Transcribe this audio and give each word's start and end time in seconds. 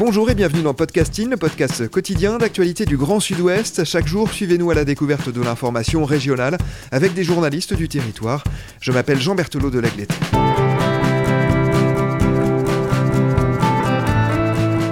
Bonjour 0.00 0.30
et 0.30 0.34
bienvenue 0.34 0.62
dans 0.62 0.72
Podcasting, 0.72 1.28
le 1.28 1.36
podcast 1.36 1.86
quotidien 1.86 2.38
d'actualité 2.38 2.86
du 2.86 2.96
Grand 2.96 3.20
Sud-Ouest. 3.20 3.84
Chaque 3.84 4.06
jour, 4.06 4.32
suivez-nous 4.32 4.70
à 4.70 4.74
la 4.74 4.86
découverte 4.86 5.28
de 5.28 5.42
l'information 5.42 6.06
régionale 6.06 6.56
avec 6.90 7.12
des 7.12 7.22
journalistes 7.22 7.74
du 7.74 7.86
territoire. 7.86 8.42
Je 8.80 8.92
m'appelle 8.92 9.20
Jean 9.20 9.34
Berthelot 9.34 9.68
de 9.68 9.78
Lagleté. 9.78 10.14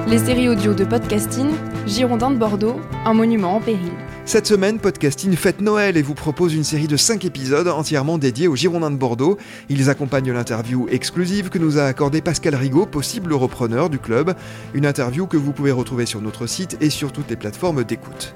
Les 0.08 0.18
séries 0.18 0.50
audio 0.50 0.74
de 0.74 0.84
podcasting, 0.84 1.52
Girondin 1.86 2.30
de 2.30 2.36
Bordeaux, 2.36 2.78
un 3.06 3.14
monument 3.14 3.56
en 3.56 3.60
péril. 3.62 3.92
Cette 4.28 4.46
semaine, 4.46 4.78
Podcasting 4.78 5.34
fête 5.36 5.62
Noël 5.62 5.96
et 5.96 6.02
vous 6.02 6.12
propose 6.12 6.52
une 6.52 6.62
série 6.62 6.86
de 6.86 6.98
5 6.98 7.24
épisodes 7.24 7.66
entièrement 7.66 8.18
dédiés 8.18 8.46
aux 8.46 8.56
Girondins 8.56 8.90
de 8.90 8.96
Bordeaux. 8.96 9.38
Ils 9.70 9.88
accompagnent 9.88 10.32
l'interview 10.32 10.86
exclusive 10.90 11.48
que 11.48 11.56
nous 11.56 11.78
a 11.78 11.84
accordée 11.84 12.20
Pascal 12.20 12.54
Rigaud, 12.54 12.84
possible 12.84 13.32
repreneur 13.32 13.88
du 13.88 13.98
club. 13.98 14.34
Une 14.74 14.84
interview 14.84 15.26
que 15.26 15.38
vous 15.38 15.52
pouvez 15.52 15.72
retrouver 15.72 16.04
sur 16.04 16.20
notre 16.20 16.46
site 16.46 16.76
et 16.82 16.90
sur 16.90 17.10
toutes 17.10 17.30
les 17.30 17.36
plateformes 17.36 17.84
d'écoute. 17.84 18.34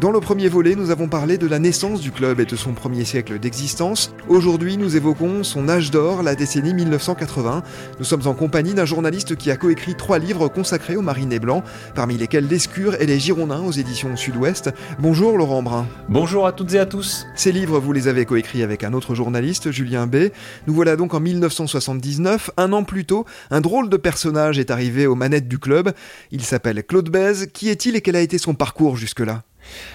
Dans 0.00 0.10
le 0.10 0.18
premier 0.18 0.48
volet, 0.48 0.74
nous 0.74 0.90
avons 0.90 1.06
parlé 1.06 1.38
de 1.38 1.46
la 1.46 1.60
naissance 1.60 2.00
du 2.00 2.10
club 2.10 2.40
et 2.40 2.44
de 2.44 2.56
son 2.56 2.72
premier 2.72 3.04
siècle 3.04 3.38
d'existence. 3.38 4.12
Aujourd'hui, 4.28 4.76
nous 4.76 4.96
évoquons 4.96 5.44
son 5.44 5.68
âge 5.68 5.92
d'or, 5.92 6.24
la 6.24 6.34
décennie 6.34 6.74
1980. 6.74 7.62
Nous 8.00 8.04
sommes 8.04 8.26
en 8.26 8.34
compagnie 8.34 8.74
d'un 8.74 8.86
journaliste 8.86 9.36
qui 9.36 9.52
a 9.52 9.56
coécrit 9.56 9.94
trois 9.94 10.18
livres 10.18 10.48
consacrés 10.48 10.96
aux 10.96 11.02
marinés 11.02 11.38
blancs, 11.38 11.62
parmi 11.94 12.18
lesquels 12.18 12.48
L'Escure 12.48 13.00
et 13.00 13.06
les 13.06 13.20
Girondins 13.20 13.60
aux 13.60 13.70
éditions 13.70 14.16
Sud-Ouest. 14.16 14.72
Bonjour 14.98 15.38
Laurent 15.38 15.62
Brun. 15.62 15.86
Bonjour 16.08 16.48
à 16.48 16.52
toutes 16.52 16.74
et 16.74 16.80
à 16.80 16.86
tous. 16.86 17.24
Ces 17.36 17.52
livres, 17.52 17.78
vous 17.78 17.92
les 17.92 18.08
avez 18.08 18.26
coécrits 18.26 18.64
avec 18.64 18.82
un 18.82 18.94
autre 18.94 19.14
journaliste, 19.14 19.70
Julien 19.70 20.08
B. 20.08 20.28
Nous 20.66 20.74
voilà 20.74 20.96
donc 20.96 21.14
en 21.14 21.20
1979. 21.20 22.50
Un 22.56 22.72
an 22.72 22.82
plus 22.82 23.04
tôt, 23.04 23.26
un 23.52 23.60
drôle 23.60 23.88
de 23.88 23.96
personnage 23.96 24.58
est 24.58 24.72
arrivé 24.72 25.06
aux 25.06 25.14
manettes 25.14 25.48
du 25.48 25.60
club. 25.60 25.92
Il 26.32 26.42
s'appelle 26.42 26.82
Claude 26.82 27.10
Bèze. 27.10 27.46
Qui 27.54 27.68
est-il 27.68 27.94
et 27.94 28.00
quel 28.00 28.16
a 28.16 28.20
été 28.20 28.38
son 28.38 28.54
parcours 28.54 28.96
jusque-là? 28.96 29.44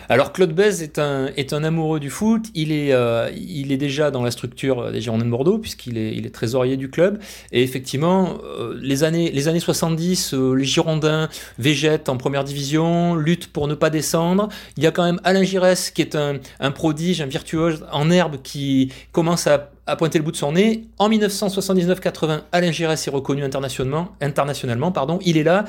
Alors 0.09 0.33
Claude 0.33 0.53
Bèze 0.53 0.81
est 0.81 0.97
un, 0.97 1.27
est 1.37 1.53
un 1.53 1.63
amoureux 1.63 1.99
du 1.99 2.09
foot, 2.09 2.47
il 2.55 2.71
est, 2.71 2.93
euh, 2.93 3.29
il 3.35 3.71
est 3.71 3.77
déjà 3.77 4.09
dans 4.09 4.23
la 4.23 4.31
structure 4.31 4.91
des 4.91 5.01
Girondins 5.01 5.25
de 5.25 5.29
Bordeaux 5.29 5.59
puisqu'il 5.59 5.99
est, 5.99 6.15
il 6.15 6.25
est 6.25 6.31
trésorier 6.31 6.77
du 6.77 6.89
club 6.89 7.19
et 7.51 7.61
effectivement 7.61 8.39
euh, 8.43 8.75
les, 8.81 9.03
années, 9.03 9.29
les 9.31 9.47
années 9.47 9.59
70, 9.59 10.33
euh, 10.33 10.53
les 10.53 10.65
Girondins 10.65 11.29
végètent 11.59 12.09
en 12.09 12.17
première 12.17 12.43
division, 12.43 13.13
luttent 13.13 13.47
pour 13.47 13.67
ne 13.67 13.75
pas 13.75 13.91
descendre, 13.91 14.49
il 14.77 14.83
y 14.83 14.87
a 14.87 14.91
quand 14.91 15.03
même 15.03 15.21
Alain 15.23 15.43
Giresse 15.43 15.91
qui 15.91 16.01
est 16.01 16.15
un, 16.15 16.39
un 16.59 16.71
prodige, 16.71 17.21
un 17.21 17.27
virtuose 17.27 17.85
en 17.91 18.09
herbe 18.09 18.37
qui 18.41 18.91
commence 19.11 19.45
à 19.47 19.71
à 19.85 19.95
pointer 19.95 20.19
le 20.19 20.23
bout 20.23 20.31
de 20.31 20.37
son 20.37 20.51
nez. 20.51 20.83
En 20.99 21.09
1979-80, 21.09 22.41
Alain 22.51 22.71
Giresse 22.71 23.07
est 23.07 23.09
reconnu 23.09 23.43
internationalement, 23.43 24.09
internationalement 24.21 24.91
pardon. 24.91 25.17
il 25.23 25.35
est 25.35 25.43
là. 25.43 25.65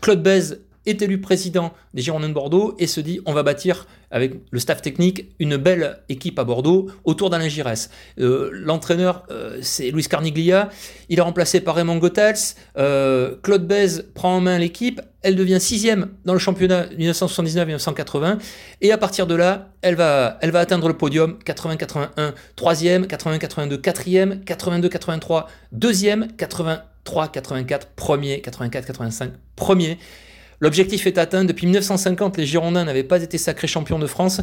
Claude 0.00 0.22
Bèze 0.22 0.60
est 0.86 1.02
élu 1.02 1.20
président 1.20 1.72
des 1.94 2.02
Girondins 2.02 2.28
de 2.28 2.34
Bordeaux 2.34 2.74
et 2.78 2.86
se 2.86 3.00
dit 3.00 3.20
on 3.26 3.32
va 3.32 3.42
bâtir 3.42 3.86
avec 4.10 4.34
le 4.50 4.58
staff 4.60 4.80
technique 4.80 5.34
une 5.38 5.56
belle 5.56 5.98
équipe 6.08 6.38
à 6.38 6.44
Bordeaux 6.44 6.88
autour 7.04 7.30
d'Alain 7.30 7.48
Giresse. 7.48 7.90
Euh, 8.20 8.50
L'entraîneur 8.52 9.24
euh, 9.30 9.58
c'est 9.60 9.90
Luis 9.90 10.04
Carniglia, 10.04 10.68
il 11.08 11.18
est 11.18 11.22
remplacé 11.22 11.60
par 11.60 11.74
Raymond 11.74 11.96
Goethals, 11.96 12.54
euh, 12.78 13.34
Claude 13.42 13.66
Bèze 13.66 14.06
prend 14.14 14.36
en 14.36 14.40
main 14.40 14.58
l'équipe, 14.58 15.00
elle 15.22 15.36
devient 15.36 15.60
sixième 15.60 16.10
dans 16.24 16.32
le 16.32 16.38
championnat 16.38 16.86
1979-1980 16.98 18.38
et 18.82 18.92
à 18.92 18.98
partir 18.98 19.26
de 19.26 19.34
là 19.34 19.70
elle 19.82 19.96
va, 19.96 20.38
elle 20.42 20.50
va 20.50 20.60
atteindre 20.60 20.88
le 20.88 20.96
podium 20.96 21.38
80-81 21.44 22.34
troisième, 22.56 23.04
80-82 23.06 23.80
quatrième, 23.80 24.42
82-83 24.46 25.46
deuxième, 25.72 26.28
83-84 26.38 27.80
premier, 27.96 28.38
84-85 28.38 29.30
premier. 29.56 29.98
L'objectif 30.64 31.06
est 31.06 31.18
atteint. 31.18 31.44
Depuis 31.44 31.66
1950, 31.66 32.38
les 32.38 32.46
Girondins 32.46 32.86
n'avaient 32.86 33.04
pas 33.04 33.22
été 33.22 33.36
sacrés 33.36 33.66
champions 33.66 33.98
de 33.98 34.06
France. 34.06 34.40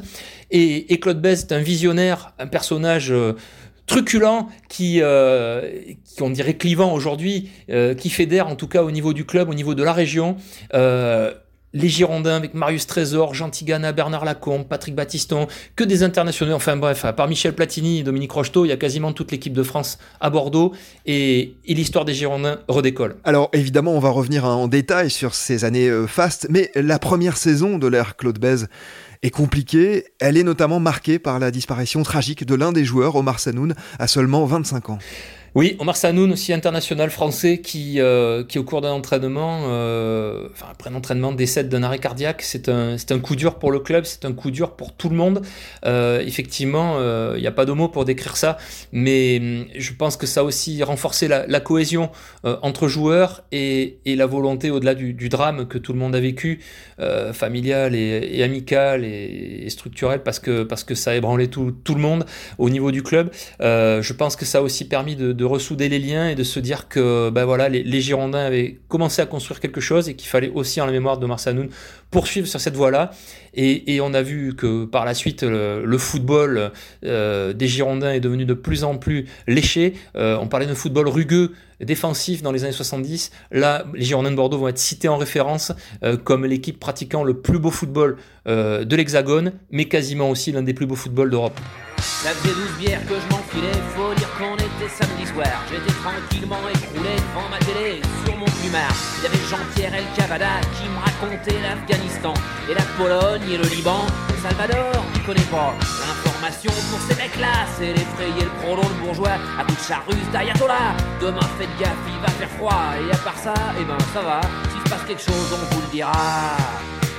Et, 0.51 0.99
Claude 0.99 1.19
Bèze 1.19 1.47
est 1.49 1.51
un 1.51 1.57
visionnaire, 1.57 2.35
un 2.37 2.45
personnage 2.45 3.11
euh, 3.11 3.33
truculent 3.87 4.45
qui, 4.69 4.99
euh, 5.01 5.67
qui, 6.05 6.21
on 6.21 6.29
dirait 6.29 6.53
clivant 6.57 6.93
aujourd'hui, 6.93 7.49
euh, 7.71 7.95
qui 7.95 8.11
fédère 8.11 8.49
en 8.49 8.55
tout 8.55 8.67
cas 8.67 8.83
au 8.83 8.91
niveau 8.91 9.13
du 9.13 9.25
club, 9.25 9.49
au 9.49 9.55
niveau 9.55 9.73
de 9.73 9.81
la 9.81 9.93
région 9.93 10.35
les 11.73 11.89
Girondins 11.89 12.35
avec 12.35 12.53
Marius 12.53 12.87
Trésor, 12.87 13.33
Jean 13.33 13.49
Tigana, 13.49 13.91
Bernard 13.91 14.25
Lacombe, 14.25 14.65
Patrick 14.67 14.95
Battiston, 14.95 15.47
que 15.75 15.83
des 15.83 16.03
internationaux. 16.03 16.53
Enfin 16.53 16.75
bref, 16.77 17.05
à 17.05 17.13
part 17.13 17.27
Michel 17.27 17.53
Platini 17.53 17.99
et 17.99 18.03
Dominique 18.03 18.31
Rocheteau, 18.31 18.65
il 18.65 18.69
y 18.69 18.73
a 18.73 18.77
quasiment 18.77 19.13
toute 19.13 19.31
l'équipe 19.31 19.53
de 19.53 19.63
France 19.63 19.97
à 20.19 20.29
Bordeaux 20.29 20.73
et, 21.05 21.55
l'histoire 21.67 22.05
des 22.05 22.13
Girondins 22.13 22.59
redécolle. 22.67 23.15
Alors 23.23 23.49
évidemment, 23.53 23.93
on 23.93 23.99
va 23.99 24.09
revenir 24.09 24.45
en 24.45 24.67
détail 24.67 25.09
sur 25.09 25.33
ces 25.33 25.65
années 25.65 25.89
euh, 25.89 26.05
fastes, 26.05 26.47
mais 26.49 26.69
la 26.75 26.99
première 26.99 27.37
saison 27.37 27.77
de 27.77 27.87
l'ère 27.87 28.15
Claude 28.17 28.39
Bèze 28.39 28.67
est 29.23 29.29
compliquée. 29.29 30.05
Elle 30.19 30.37
est 30.37 30.43
notamment 30.43 30.79
marquée 30.79 31.17
par 31.17 31.39
la 31.39 31.51
disparition 31.51 32.03
tragique 32.03 32.45
de 32.45 32.55
l'un 32.55 32.71
des 32.71 32.85
joueurs, 32.85 33.15
Omar 33.15 33.39
Sanoun, 33.39 33.73
à 33.99 34.07
seulement 34.07 34.45
25 34.45 34.89
ans. 34.89 34.99
Oui, 35.53 35.75
Omar 35.79 35.97
Sanoun, 35.97 36.31
aussi 36.31 36.53
international 36.53 37.09
français, 37.09 37.57
qui, 37.57 37.99
euh, 37.99 38.41
qui 38.45 38.57
au 38.57 38.63
cours 38.63 38.79
d'un 38.79 38.93
entraînement, 38.93 39.63
euh, 39.65 40.47
enfin 40.53 40.67
après 40.71 40.89
un 40.89 40.95
entraînement, 40.95 41.33
décède 41.33 41.67
d'un 41.67 41.83
arrêt 41.83 41.99
cardiaque. 41.99 42.41
C'est 42.41 42.69
un, 42.69 42.95
un 42.95 43.19
coup 43.19 43.35
dur 43.35 43.55
pour 43.55 43.69
le 43.69 43.79
club, 43.79 44.05
c'est 44.05 44.23
un 44.23 44.31
coup 44.31 44.49
dur 44.49 44.77
pour 44.77 44.93
tout 44.95 45.09
le 45.09 45.17
monde. 45.17 45.41
Euh, 45.85 46.21
effectivement, 46.25 46.99
il 47.35 47.41
n'y 47.41 47.47
a 47.47 47.51
pas 47.51 47.65
de 47.65 47.73
mots 47.73 47.89
pour 47.89 48.05
décrire 48.05 48.37
ça, 48.37 48.57
mais 48.93 49.39
hum, 49.41 49.65
je 49.77 49.91
pense 49.91 50.15
que 50.15 50.25
ça 50.25 50.39
a 50.39 50.43
aussi 50.43 50.81
renforcé 50.83 51.27
la, 51.27 51.59
cohésion 51.59 52.11
entre 52.43 52.87
joueurs 52.87 53.43
et, 53.51 53.99
et 54.05 54.15
la 54.15 54.27
volonté, 54.27 54.71
au-delà 54.71 54.95
du, 54.95 55.27
drame 55.27 55.67
que 55.67 55.77
tout 55.77 55.91
le 55.91 55.99
monde 55.99 56.15
a 56.15 56.21
vécu, 56.21 56.61
familial 57.33 57.93
et, 57.93 58.41
amical 58.41 59.03
et, 59.03 59.69
structurel, 59.69 60.23
parce 60.23 60.39
que, 60.39 60.63
parce 60.63 60.85
que 60.85 60.95
ça 60.95 61.11
a 61.11 61.15
ébranlé 61.15 61.49
tout, 61.49 61.73
tout 61.83 61.93
le 61.95 62.01
monde 62.01 62.25
au 62.57 62.69
niveau 62.69 62.91
du 62.91 63.03
club. 63.03 63.31
je 63.59 64.13
pense 64.13 64.37
que 64.37 64.45
ça 64.45 64.59
a 64.59 64.61
aussi 64.61 64.87
permis 64.87 65.17
de 65.17 65.40
ressouder 65.45 65.89
les 65.89 65.99
liens 65.99 66.29
et 66.29 66.35
de 66.35 66.43
se 66.43 66.59
dire 66.59 66.87
que 66.87 67.29
ben 67.29 67.47
les, 67.67 68.01
Girondins 68.01 68.45
avaient 68.45 68.79
commencé 68.87 69.21
à 69.21 69.25
construire 69.25 69.59
quelque 69.59 69.81
chose 69.81 70.09
et 70.09 70.15
qu'il 70.15 70.27
fallait 70.27 70.51
aussi, 70.53 70.81
en 70.81 70.85
la 70.85 70.91
mémoire 70.91 71.17
de 71.17 71.25
Marsanoun, 71.25 71.69
poursuivre 72.09 72.47
sur 72.47 72.59
cette 72.59 72.75
voie-là. 72.75 73.11
Et, 73.53 73.99
on 74.01 74.13
a 74.13 74.21
vu 74.21 74.55
que 74.55 74.85
par 74.85 75.05
la 75.05 75.13
suite, 75.13 75.43
le, 75.43 75.97
football 75.97 76.71
euh, 77.05 77.53
des 77.53 77.67
Girondins 77.67 78.11
est 78.11 78.19
devenu 78.19 78.45
de 78.45 78.53
plus 78.53 78.83
en 78.83 78.97
plus 78.97 79.25
léché. 79.47 79.93
Euh, 80.15 80.37
on 80.39 80.47
parlait 80.47 80.65
de 80.65 80.73
football 80.73 81.07
rugueux, 81.07 81.51
défensif 81.81 82.41
dans 82.41 82.51
les 82.51 82.63
années 82.63 82.73
70. 82.73 83.31
Là, 83.51 83.85
les 83.93 84.05
Girondins 84.05 84.31
de 84.31 84.35
Bordeaux 84.35 84.57
vont 84.57 84.67
être 84.67 84.77
cités 84.77 85.07
en 85.07 85.17
référence 85.17 85.71
euh, 86.03 86.17
comme 86.17 86.45
l'équipe 86.45 86.79
pratiquant 86.79 87.23
le 87.23 87.35
plus 87.35 87.59
beau 87.59 87.71
football 87.71 88.17
de 88.47 88.95
l'Hexagone, 88.95 89.53
mais 89.69 89.85
quasiment 89.85 90.31
aussi 90.31 90.51
l'un 90.51 90.63
des 90.63 90.73
plus 90.73 90.87
beaux 90.87 90.95
footballs 90.95 91.29
d'Europe. 91.29 91.59
Ça 92.21 92.29
faisait 92.35 92.53
12 92.53 92.77
bières 92.77 93.01
que 93.07 93.15
je 93.15 93.27
m'enfilais, 93.33 93.73
faut 93.95 94.13
dire 94.13 94.29
qu'on 94.37 94.53
était 94.53 94.93
samedi 94.93 95.25
soir. 95.25 95.49
J'étais 95.65 95.91
tranquillement 96.05 96.61
écroulé 96.69 97.17
devant 97.17 97.49
ma 97.49 97.57
télé, 97.57 97.99
sur 98.23 98.37
mon 98.37 98.45
plumard. 98.45 98.93
Il 99.17 99.23
y 99.23 99.25
avait 99.25 99.45
Jean-Pierre 99.49 99.95
El 99.95 100.05
Cavada 100.15 100.61
qui 100.77 100.85
me 100.85 100.99
racontait 101.01 101.57
l'Afghanistan 101.65 102.35
et 102.69 102.75
la 102.75 102.85
Pologne 102.95 103.49
et 103.49 103.57
le 103.57 103.65
Liban. 103.73 104.05
Le 104.29 104.37
Salvador, 104.37 105.03
il 105.15 105.23
connaît 105.23 105.49
pas. 105.49 105.73
L'information 105.81 106.71
pour 106.91 107.01
ces 107.09 107.15
mecs-là, 107.15 107.65
c'est 107.75 107.91
l'effrayer 107.91 108.45
le 108.45 108.53
prolo, 108.61 108.83
le 108.83 109.03
bourgeois, 109.03 109.41
à 109.57 109.63
bout 109.63 109.73
de 109.73 109.81
charruse 109.81 110.29
d'Ayatollah. 110.31 110.93
Demain, 111.19 111.49
faites 111.57 111.75
gaffe, 111.79 112.05
il 112.05 112.21
va 112.21 112.29
faire 112.37 112.51
froid. 112.51 112.85
Et 113.01 113.11
à 113.11 113.17
part 113.17 113.39
ça, 113.41 113.55
eh 113.79 113.83
ben 113.83 113.97
ça 114.13 114.21
va. 114.21 114.41
S'il 114.69 114.81
se 114.85 114.89
passe 114.93 115.05
quelque 115.07 115.23
chose, 115.23 115.49
on 115.57 115.73
vous 115.73 115.81
le 115.81 115.91
dira. 115.91 116.13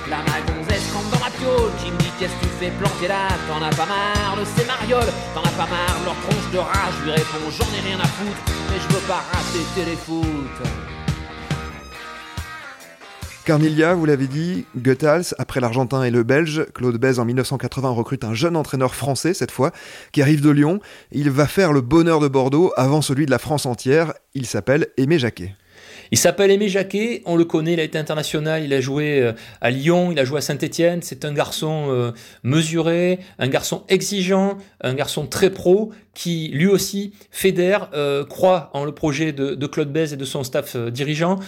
La 0.09 0.19
magonzesse 0.31 0.72
dans 1.11 1.19
ma 1.19 1.31
piole 1.31 1.71
qui 1.79 1.91
me 1.91 1.97
dit 1.97 2.11
qu'est-ce 2.19 2.33
que 2.33 2.45
tu 2.45 2.51
fais 2.59 2.71
planter 2.79 3.07
là? 3.07 3.27
T'en 3.47 3.61
as 3.63 3.75
pas 3.75 3.85
marre 3.85 4.37
de 4.39 4.45
ces 4.45 4.65
marioles? 4.65 5.11
T'en 5.33 5.41
as 5.41 5.55
pas 5.57 5.69
marre 5.69 5.99
leur 6.05 6.15
tronche 6.21 6.51
de 6.51 6.57
rage? 6.57 6.93
Je 6.99 7.03
lui 7.05 7.11
réponds 7.11 7.49
j'en 7.57 7.69
ai 7.77 7.81
rien 7.87 7.99
à 7.99 8.07
foutre 8.07 8.41
Mais 8.69 8.79
je 8.79 8.93
veux 8.93 9.07
pas 9.07 9.23
rater 9.31 9.63
téléfoot 9.75 10.23
Carnilia, 13.45 13.93
vous 13.93 14.05
l'avez 14.05 14.27
dit, 14.27 14.65
Goethals, 14.77 15.35
après 15.37 15.59
l'Argentin 15.59 16.03
et 16.03 16.11
le 16.11 16.23
Belge, 16.23 16.65
Claude 16.73 16.95
Bèze 16.95 17.19
en 17.19 17.25
1980 17.25 17.89
recrute 17.89 18.23
un 18.23 18.33
jeune 18.33 18.55
entraîneur 18.55 18.95
français 18.95 19.33
cette 19.33 19.51
fois, 19.51 19.73
qui 20.13 20.21
arrive 20.21 20.39
de 20.39 20.49
Lyon. 20.49 20.79
Il 21.11 21.29
va 21.29 21.45
faire 21.45 21.73
le 21.73 21.81
bonheur 21.81 22.21
de 22.21 22.29
Bordeaux 22.29 22.71
avant 22.77 23.01
celui 23.01 23.25
de 23.25 23.31
la 23.31 23.39
France 23.39 23.65
entière. 23.65 24.13
Il 24.33 24.45
s'appelle 24.45 24.87
Aimé 24.95 25.19
Jacquet. 25.19 25.55
Il 26.11 26.17
s'appelle 26.17 26.51
Aimé 26.51 26.69
Jacquet, 26.69 27.23
on 27.25 27.35
le 27.35 27.43
connaît, 27.43 27.73
il 27.73 27.79
a 27.79 27.83
été 27.83 27.97
international, 27.97 28.63
il 28.63 28.73
a 28.73 28.81
joué 28.81 29.19
euh, 29.19 29.33
à 29.61 29.71
Lyon, 29.71 30.11
il 30.11 30.19
a 30.19 30.25
joué 30.25 30.37
à 30.37 30.41
Saint-Etienne. 30.41 31.01
C'est 31.01 31.25
un 31.25 31.33
garçon 31.33 31.87
euh, 31.89 32.11
mesuré, 32.43 33.19
un 33.39 33.47
garçon 33.47 33.83
exigeant, 33.89 34.57
un 34.81 34.93
garçon 34.93 35.25
très 35.25 35.49
pro 35.49 35.91
qui 36.13 36.49
lui 36.53 36.67
aussi 36.67 37.13
fédère, 37.31 37.89
euh, 37.95 38.23
croit 38.23 38.69
en 38.73 38.85
le 38.85 38.91
projet 38.91 39.31
de, 39.31 39.65
Claude 39.65 39.91
Bèze 39.91 40.13
et 40.13 40.17
de 40.17 40.25
son 40.25 40.43
staff 40.43 40.77
dirigeant, 40.77 41.39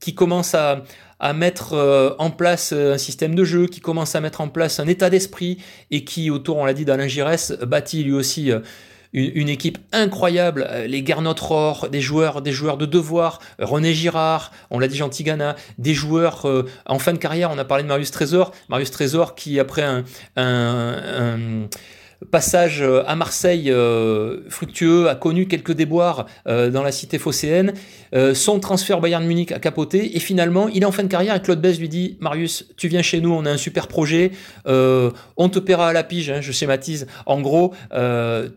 qui 0.00 0.14
commence 0.14 0.54
à, 0.54 0.84
à 1.20 1.34
mettre 1.34 2.16
en 2.18 2.30
place 2.30 2.72
un 2.72 2.96
système 2.96 3.34
de 3.34 3.44
jeu, 3.44 3.66
qui 3.66 3.80
commence 3.80 4.14
à 4.14 4.22
mettre 4.22 4.40
en 4.40 4.48
place 4.48 4.80
un 4.80 4.86
état 4.86 5.10
d'esprit 5.10 5.58
et 5.90 6.04
qui, 6.04 6.30
autour, 6.30 6.56
on 6.56 6.64
l'a 6.64 6.72
dit, 6.72 6.86
d'Alain 6.86 7.08
Giresse, 7.08 7.52
bâtit 7.66 8.02
lui 8.02 8.14
aussi 8.14 8.50
une, 9.12 9.48
équipe 9.48 9.78
incroyable, 9.92 10.66
euh, 10.68 10.86
les 10.86 11.04
Gernot 11.04 11.34
Rohr, 11.40 11.88
des 11.90 12.00
joueurs, 12.00 12.42
des 12.42 12.52
joueurs 12.52 12.76
de 12.76 12.86
devoir, 12.86 13.40
René 13.58 13.94
Girard, 13.94 14.52
on 14.70 14.78
l'a 14.78 14.88
dit 14.88 14.96
Jean 14.96 15.08
Tigana, 15.08 15.56
des 15.78 15.94
joueurs 15.94 16.46
euh, 16.46 16.66
en 16.86 16.98
fin 16.98 17.12
de 17.12 17.18
carrière, 17.18 17.50
on 17.52 17.58
a 17.58 17.64
parlé 17.64 17.82
de 17.82 17.88
Marius 17.88 18.10
Trésor, 18.10 18.52
Marius 18.68 18.90
Trésor 18.90 19.34
qui 19.34 19.58
après 19.58 19.82
un 20.36 21.68
passage 22.30 22.82
euh, 22.82 23.02
à 23.06 23.14
Marseille 23.14 23.70
euh, 23.70 24.40
fructueux, 24.48 25.08
a 25.08 25.14
connu 25.14 25.46
quelques 25.46 25.72
déboires 25.72 26.26
euh, 26.46 26.70
dans 26.70 26.82
la 26.82 26.92
cité 26.92 27.18
phocéenne. 27.18 27.72
son 28.34 28.58
transfert 28.58 29.00
Bayern 29.00 29.24
Munich 29.24 29.52
a 29.52 29.58
capoté 29.58 30.16
et 30.16 30.20
finalement 30.20 30.68
il 30.68 30.82
est 30.82 30.86
en 30.86 30.92
fin 30.92 31.02
de 31.02 31.08
carrière 31.08 31.34
et 31.34 31.42
Claude 31.42 31.60
Bess 31.60 31.78
lui 31.78 31.88
dit 31.88 32.16
Marius, 32.20 32.66
tu 32.76 32.88
viens 32.88 33.02
chez 33.02 33.20
nous, 33.20 33.32
on 33.32 33.44
a 33.44 33.50
un 33.50 33.56
super 33.56 33.86
projet, 33.86 34.32
on 34.66 35.48
te 35.50 35.58
paiera 35.58 35.88
à 35.88 35.92
la 35.92 36.02
pige, 36.02 36.30
hein, 36.30 36.40
je 36.40 36.52
schématise. 36.52 37.06
En 37.26 37.40
gros, 37.40 37.74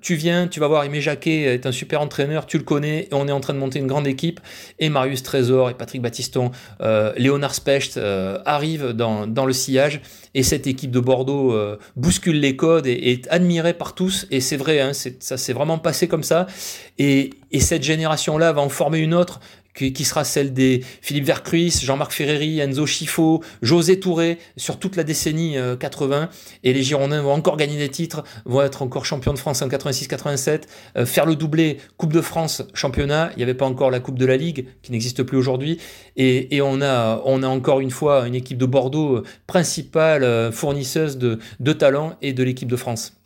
tu 0.02 0.16
viens, 0.16 0.48
tu 0.48 0.60
vas 0.60 0.68
voir 0.68 0.84
Aimé 0.84 1.02
Jacquet 1.02 1.42
est 1.54 1.66
un 1.66 1.72
super 1.72 2.02
entraîneur, 2.02 2.46
tu 2.46 2.58
le 2.58 2.64
connais, 2.64 3.08
et 3.12 3.14
on 3.14 3.28
est 3.28 3.32
en 3.32 3.42
train 3.42 3.54
de 3.54 3.60
monter 3.60 3.80
une 3.80 3.88
grande 3.88 4.08
équipe. 4.08 4.40
Et 4.80 4.90
Marius 4.90 5.24
Trésor 5.24 5.70
et 5.70 5.74
Patrick 5.74 6.02
Battiston, 6.02 6.52
Léonard 7.18 7.54
Specht 7.54 8.00
arrivent 8.46 8.94
dans, 8.94 9.28
dans, 9.28 9.46
le 9.46 9.54
sillage 9.54 10.02
et 10.34 10.44
cette 10.44 10.68
équipe 10.68 10.92
de 10.92 11.00
Bordeaux 11.00 11.56
bouscule 11.96 12.40
les 12.40 12.56
codes 12.56 12.88
et 12.88 13.12
est 13.12 13.28
par 13.78 13.96
tous, 13.96 14.26
et 14.32 14.42
c'est 14.42 14.58
vrai, 14.58 14.80
hein, 14.80 14.92
ça 14.94 15.38
s'est 15.38 15.54
vraiment 15.54 15.78
passé 15.78 16.08
comme 16.08 16.24
ça. 16.24 16.48
Et, 16.98 17.32
et 17.52 17.60
cette 17.60 17.84
génération-là 17.84 18.54
va 18.54 18.62
en 18.62 18.70
former 18.70 19.00
une 19.00 19.14
autre 19.14 19.40
qui, 19.74 20.06
sera 20.06 20.24
celle 20.24 20.54
des 20.54 20.84
Philippe 21.02 21.26
Vercruis, 21.26 21.72
Jean-Marc 21.84 22.12
Ferreri, 22.12 22.60
Enzo 22.60 22.86
Schifo, 22.86 23.42
José 23.62 24.00
Touré, 24.00 24.38
sur 24.58 24.80
toute 24.80 24.96
la 24.96 25.04
décennie 25.04 25.56
80. 25.80 26.22
Euh, 26.22 26.28
et 26.64 26.74
les 26.74 26.84
Girondins 26.84 27.22
vont 27.22 27.32
encore 27.32 27.58
gagner 27.58 27.78
des 27.78 27.90
titres, 27.90 28.24
vont 28.46 28.62
être 28.62 28.82
encore 28.82 29.06
champions 29.06 29.34
de 29.34 29.40
France 29.40 29.62
en 29.62 29.68
86-87, 29.68 30.64
euh, 30.98 31.06
faire 31.06 31.26
le 31.26 31.36
doublé 31.36 31.78
Coupe 31.98 32.14
de 32.14 32.22
France, 32.22 32.64
championnat. 32.74 33.32
Il 33.34 33.38
n'y 33.38 33.44
avait 33.44 33.54
pas 33.54 33.66
encore 33.66 33.92
la 33.92 34.00
Coupe 34.00 34.20
de 34.20 34.26
la 34.26 34.38
Ligue, 34.38 34.68
qui 34.82 34.92
n'existe 34.92 35.24
plus 35.24 35.38
aujourd'hui. 35.38 35.80
Et, 36.18 36.62
on, 36.62 36.82
a, 36.82 37.22
on 37.26 37.42
a 37.42 37.48
encore 37.48 37.80
une 37.80 37.92
fois 37.92 38.28
une 38.28 38.36
équipe 38.36 38.58
de 38.58 38.66
Bordeaux 38.66 39.18
euh, 39.18 39.24
principale 39.48 40.52
fournisseuse 40.52 41.18
de, 41.18 41.40
de 41.60 41.74
talent 41.74 42.16
et 42.22 42.34
de 42.34 42.44
l'équipe 42.44 42.70
de 42.70 42.76
France. 42.76 43.21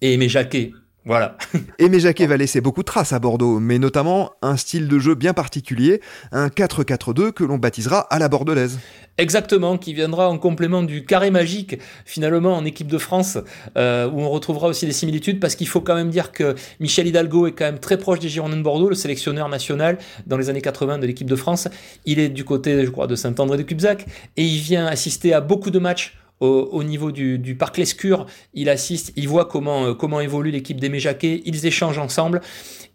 Et 0.00 0.14
Aimé 0.14 0.28
Jacquet, 0.28 0.72
voilà. 1.08 1.38
Aimé 1.78 2.00
Jacquet 2.00 2.26
va 2.26 2.36
laisser 2.36 2.60
beaucoup 2.60 2.82
de 2.82 2.86
traces 2.86 3.14
à 3.14 3.18
Bordeaux, 3.18 3.60
mais 3.60 3.78
notamment 3.78 4.32
un 4.42 4.58
style 4.58 4.88
de 4.88 4.98
jeu 4.98 5.14
bien 5.14 5.32
particulier, 5.32 6.02
un 6.32 6.48
4-4-2 6.48 7.32
que 7.32 7.44
l'on 7.44 7.56
baptisera 7.56 8.00
à 8.00 8.18
la 8.18 8.28
bordelaise. 8.28 8.78
Exactement, 9.16 9.78
qui 9.78 9.94
viendra 9.94 10.28
en 10.28 10.36
complément 10.36 10.82
du 10.82 11.06
carré 11.06 11.30
magique, 11.30 11.78
finalement, 12.04 12.54
en 12.54 12.64
équipe 12.66 12.88
de 12.88 12.98
France, 12.98 13.38
euh, 13.78 14.06
où 14.10 14.20
on 14.20 14.28
retrouvera 14.28 14.68
aussi 14.68 14.84
des 14.84 14.92
similitudes, 14.92 15.40
parce 15.40 15.54
qu'il 15.54 15.66
faut 15.66 15.80
quand 15.80 15.94
même 15.94 16.10
dire 16.10 16.30
que 16.30 16.54
Michel 16.78 17.06
Hidalgo 17.06 17.46
est 17.46 17.52
quand 17.52 17.64
même 17.64 17.78
très 17.78 17.96
proche 17.96 18.18
des 18.18 18.28
Girondins 18.28 18.58
de 18.58 18.62
Bordeaux, 18.62 18.90
le 18.90 18.94
sélectionneur 18.94 19.48
national 19.48 19.96
dans 20.26 20.36
les 20.36 20.50
années 20.50 20.60
80 20.60 20.98
de 20.98 21.06
l'équipe 21.06 21.30
de 21.30 21.36
France. 21.36 21.68
Il 22.04 22.18
est 22.18 22.28
du 22.28 22.44
côté, 22.44 22.84
je 22.84 22.90
crois, 22.90 23.06
de 23.06 23.16
Saint-André 23.16 23.56
de 23.56 23.62
Cubzac, 23.62 24.04
et 24.36 24.44
il 24.44 24.60
vient 24.60 24.84
assister 24.84 25.32
à 25.32 25.40
beaucoup 25.40 25.70
de 25.70 25.78
matchs 25.78 26.18
au, 26.40 26.84
niveau 26.84 27.10
du, 27.10 27.56
parc 27.58 27.78
Lescure, 27.78 28.26
il 28.54 28.68
assiste, 28.68 29.12
il 29.16 29.28
voit 29.28 29.46
comment, 29.46 29.86
euh, 29.86 29.94
comment 29.94 30.20
évolue 30.20 30.50
l'équipe 30.50 30.78
des 30.78 30.88
Méjaquets, 30.88 31.42
ils 31.44 31.66
échangent 31.66 31.98
ensemble 31.98 32.40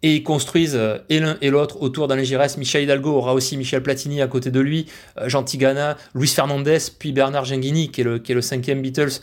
et 0.01 0.15
ils 0.15 0.23
construisent 0.23 0.75
euh, 0.75 0.99
et 1.09 1.19
l'un 1.19 1.37
et 1.41 1.49
l'autre 1.49 1.81
autour 1.81 2.07
d'Alain 2.07 2.23
Giresse. 2.23 2.57
Michel 2.57 2.83
Hidalgo 2.83 3.11
aura 3.11 3.33
aussi 3.33 3.57
Michel 3.57 3.83
Platini 3.83 4.21
à 4.21 4.27
côté 4.27 4.51
de 4.51 4.59
lui, 4.59 4.85
euh, 5.17 5.27
Jean 5.27 5.43
Tigana, 5.43 5.97
Luis 6.15 6.27
Fernandez, 6.27 6.79
puis 6.97 7.11
Bernard 7.11 7.45
Genghini, 7.45 7.91
qui 7.91 8.01
est 8.01 8.05
le, 8.05 8.19
qui 8.19 8.31
est 8.31 8.35
le 8.35 8.41
cinquième 8.41 8.81
Beatles 8.81 9.19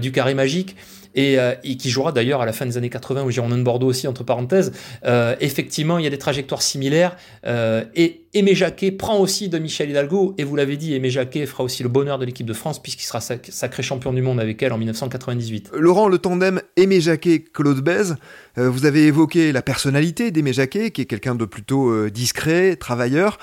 du 0.00 0.12
carré 0.12 0.34
magique. 0.34 0.76
Euh, 1.18 1.54
et, 1.64 1.76
qui 1.76 1.90
jouera 1.90 2.12
d'ailleurs 2.12 2.42
à 2.42 2.46
la 2.46 2.52
fin 2.52 2.66
des 2.66 2.76
années 2.76 2.90
80 2.90 3.24
au 3.24 3.30
Girondin 3.30 3.56
de 3.56 3.62
Bordeaux 3.62 3.86
aussi, 3.86 4.06
entre 4.06 4.24
parenthèses. 4.24 4.72
Euh, 5.04 5.34
effectivement, 5.40 5.98
il 5.98 6.04
y 6.04 6.06
a 6.06 6.10
des 6.10 6.18
trajectoires 6.18 6.62
similaires. 6.62 7.16
Euh, 7.46 7.84
et 7.94 8.22
Aimé 8.34 8.54
Jacquet 8.54 8.90
prend 8.92 9.18
aussi 9.18 9.48
de 9.48 9.58
Michel 9.58 9.90
Hidalgo, 9.90 10.34
et 10.36 10.44
vous 10.44 10.56
l'avez 10.56 10.76
dit, 10.76 10.94
Aimé 10.94 11.08
Jacquet 11.08 11.46
fera 11.46 11.64
aussi 11.64 11.82
le 11.82 11.88
bonheur 11.88 12.18
de 12.18 12.26
l'équipe 12.26 12.46
de 12.46 12.52
France, 12.52 12.82
puisqu'il 12.82 13.04
sera 13.04 13.20
sacré 13.20 13.82
champion 13.82 14.12
du 14.12 14.20
monde 14.20 14.40
avec 14.40 14.62
elle 14.62 14.72
en 14.72 14.78
1998. 14.78 15.70
Laurent, 15.74 16.08
le 16.08 16.18
tandem 16.18 16.60
Aimé 16.76 17.00
Jacquet-Claude 17.00 17.80
Bèze, 17.80 18.16
vous 18.56 18.84
avez 18.84 19.06
évoqué 19.06 19.52
la 19.52 19.62
personnalité 19.62 20.30
d'Aimé 20.30 20.52
Jacquet, 20.52 20.90
qui 20.90 21.02
est 21.02 21.06
quelqu'un 21.06 21.34
de 21.34 21.44
plutôt 21.44 22.08
discret, 22.10 22.76
travailleur. 22.76 23.38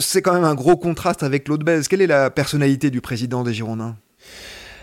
c'est 0.00 0.22
quand 0.22 0.34
même 0.34 0.44
un 0.44 0.54
gros 0.54 0.76
contraste 0.76 1.22
avec 1.22 1.44
Claude 1.44 1.64
Bèze. 1.64 1.86
Quelle 1.86 2.02
est 2.02 2.06
la 2.08 2.30
personnalité 2.30 2.90
du 2.90 3.00
président 3.00 3.44
des 3.44 3.54
Girondins? 3.54 3.96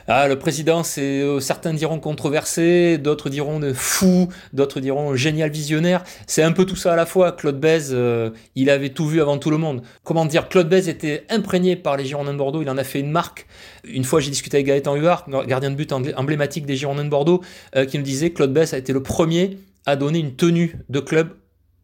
Ah, 0.08 0.28
le 0.28 0.38
président, 0.38 0.84
c'est 0.84 1.22
euh, 1.22 1.40
certains 1.40 1.74
diront 1.74 2.00
controversé, 2.00 2.98
d'autres 2.98 3.30
diront 3.30 3.62
fou, 3.74 4.28
d'autres 4.52 4.82
diront 4.82 5.16
génial 5.16 5.50
visionnaire. 5.50 6.04
C'est 6.28 6.44
un 6.44 6.52
peu 6.52 6.66
tout 6.66 6.76
ça 6.76 6.94
à 6.94 6.96
la 6.96 7.06
fois. 7.06 7.32
Claude 7.32 7.60
Bèze, 7.60 7.92
euh, 7.94 8.32
il 8.56 8.70
avait 8.70 8.90
tout 8.90 9.08
vu 9.08 9.22
avant 9.22 9.38
tout 9.38 9.50
le 9.50 9.58
monde. 9.58 9.82
Comment 10.04 10.26
dire 10.26 10.50
Claude 10.50 10.68
Bèze 10.68 10.90
était 10.90 11.26
imprégné 11.30 11.76
par 11.76 11.96
les 11.96 12.06
Girondins 12.06 12.34
de 12.34 12.38
Bordeaux. 12.38 12.62
Il 12.62 12.70
en 12.70 12.78
a 12.78 12.84
fait 12.84 13.00
une 13.00 13.12
marque. 13.12 13.48
Une 13.86 14.04
fois, 14.04 14.20
j'ai 14.20 14.30
discuté 14.30 14.58
avec 14.58 14.68
Gaëtan 14.68 14.96
Huard, 14.96 15.26
gardien 15.48 15.72
de 15.72 15.76
but 15.76 15.92
emblématique 15.92 16.66
des 16.66 16.76
Girondins 16.76 17.06
de 17.06 17.10
Bordeaux, 17.10 17.42
euh, 17.76 17.86
qui 17.86 17.98
me 17.98 18.04
disait 18.04 18.32
Claude 18.32 18.52
Bèze 18.52 18.74
a 18.74 18.78
été 18.78 18.92
le 18.92 19.04
premier 19.04 19.58
à 19.86 19.96
donner 19.96 20.20
une 20.20 20.36
tenue 20.36 20.80
de 20.90 21.00
club 21.00 21.30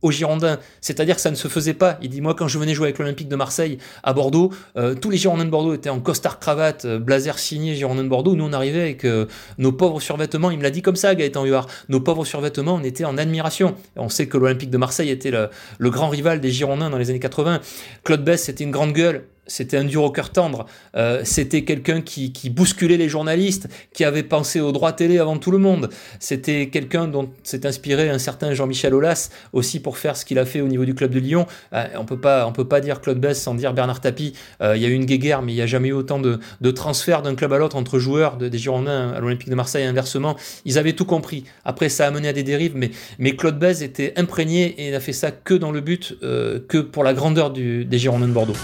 aux 0.01 0.11
Girondins. 0.11 0.59
C'est-à-dire 0.81 1.15
que 1.15 1.21
ça 1.21 1.31
ne 1.31 1.35
se 1.35 1.47
faisait 1.47 1.73
pas. 1.73 1.97
Il 2.01 2.09
dit, 2.09 2.21
moi, 2.21 2.33
quand 2.33 2.47
je 2.47 2.57
venais 2.57 2.73
jouer 2.73 2.87
avec 2.87 2.99
l'Olympique 2.99 3.27
de 3.27 3.35
Marseille 3.35 3.77
à 4.03 4.13
Bordeaux, 4.13 4.51
euh, 4.77 4.95
tous 4.95 5.09
les 5.09 5.17
Girondins 5.17 5.45
de 5.45 5.49
Bordeaux 5.49 5.73
étaient 5.73 5.89
en 5.89 5.99
costard 5.99 6.39
cravate, 6.39 6.85
euh, 6.85 6.99
blazer 6.99 7.37
signé 7.39 7.75
Girondins 7.75 8.03
de 8.03 8.09
Bordeaux. 8.09 8.35
Nous, 8.35 8.45
on 8.45 8.53
arrivait 8.53 8.81
avec 8.81 9.05
euh, 9.05 9.25
nos 9.57 9.71
pauvres 9.71 9.99
survêtements. 9.99 10.51
Il 10.51 10.57
me 10.57 10.63
l'a 10.63 10.71
dit 10.71 10.81
comme 10.81 10.95
ça, 10.95 11.15
Gaëtan 11.15 11.45
Huard. 11.45 11.67
Nos 11.89 11.99
pauvres 11.99 12.25
survêtements, 12.25 12.75
on 12.75 12.83
était 12.83 13.05
en 13.05 13.17
admiration. 13.17 13.75
On 13.95 14.09
sait 14.09 14.27
que 14.27 14.37
l'Olympique 14.37 14.69
de 14.69 14.77
Marseille 14.77 15.09
était 15.09 15.31
le, 15.31 15.49
le, 15.77 15.89
grand 15.89 16.09
rival 16.09 16.39
des 16.39 16.51
Girondins 16.51 16.89
dans 16.89 16.97
les 16.97 17.09
années 17.09 17.19
80. 17.19 17.59
Claude 18.03 18.23
Bess, 18.23 18.43
c'était 18.43 18.63
une 18.63 18.71
grande 18.71 18.93
gueule 18.93 19.25
c'était 19.49 19.77
un 19.77 19.83
dur 19.83 20.03
au 20.03 20.11
cœur 20.11 20.29
tendre. 20.29 20.65
Euh, 20.95 21.21
c'était 21.25 21.63
quelqu'un 21.63 22.01
qui, 22.01 22.31
bousculait 22.49 22.97
les 22.97 23.09
journalistes, 23.09 23.67
qui 23.93 24.05
avait 24.05 24.23
pensé 24.23 24.61
au 24.61 24.71
droit 24.71 24.93
télé 24.93 25.19
avant 25.19 25.37
tout 25.37 25.51
le 25.51 25.57
monde. 25.57 25.89
C'était 26.19 26.69
quelqu'un 26.69 27.07
dont 27.07 27.29
s'est 27.43 27.65
inspiré 27.65 28.09
un 28.09 28.19
certain 28.19 28.53
Jean-Michel 28.53 28.93
Aulas 28.93 29.29
aussi 29.51 29.79
pour 29.79 29.97
faire 29.97 30.15
ce 30.15 30.23
qu'il 30.23 30.39
a 30.39 30.45
fait 30.45 30.61
au 30.61 30.67
niveau 30.67 30.85
du 30.85 30.95
club 30.95 31.11
de 31.11 31.19
Lyon. 31.19 31.45
Euh, 31.73 31.85
on 31.97 32.05
peut 32.05 32.19
pas, 32.19 32.47
on 32.47 32.53
peut 32.53 32.67
pas 32.67 32.79
dire 32.79 33.01
Claude 33.01 33.19
Bess 33.19 33.41
sans 33.41 33.55
dire 33.55 33.73
Bernard 33.73 34.01
Tapie. 34.01 34.33
Euh, 34.61 34.77
il 34.77 34.81
y 34.81 34.85
a 34.85 34.89
eu 34.89 34.93
une 34.93 35.05
guéguerre, 35.05 35.41
mais 35.41 35.51
il 35.51 35.55
n'y 35.55 35.61
a 35.61 35.67
jamais 35.67 35.89
eu 35.89 35.93
autant 35.93 36.19
de, 36.19 36.39
transferts 36.71 37.23
d'un 37.23 37.35
club 37.35 37.51
à 37.51 37.57
l'autre 37.57 37.75
entre 37.75 37.97
joueurs 37.97 38.37
des 38.37 38.57
Girondins 38.57 39.11
à 39.11 39.19
l'Olympique 39.19 39.49
de 39.49 39.55
Marseille 39.55 39.83
et 39.83 39.87
inversement. 39.87 40.37
Ils 40.65 40.77
avaient 40.77 40.93
tout 40.93 41.05
compris. 41.05 41.43
Après, 41.65 41.89
ça 41.89 42.07
a 42.07 42.11
mené 42.11 42.27
à 42.27 42.33
des 42.33 42.43
dérives, 42.43 42.73
mais, 42.75 42.91
mais 43.17 43.35
Claude 43.35 43.57
Bess 43.57 43.81
était 43.81 44.13
imprégné 44.15 44.85
et 44.85 44.91
n'a 44.91 44.99
fait 44.99 45.13
ça 45.13 45.31
que 45.31 45.55
dans 45.55 45.71
le 45.71 45.81
but, 45.81 46.17
que 46.19 46.77
pour 46.77 47.03
la 47.03 47.13
grandeur 47.13 47.49
des 47.51 47.97
Girondins 47.97 48.27
de 48.27 48.33
Bordeaux. 48.33 48.55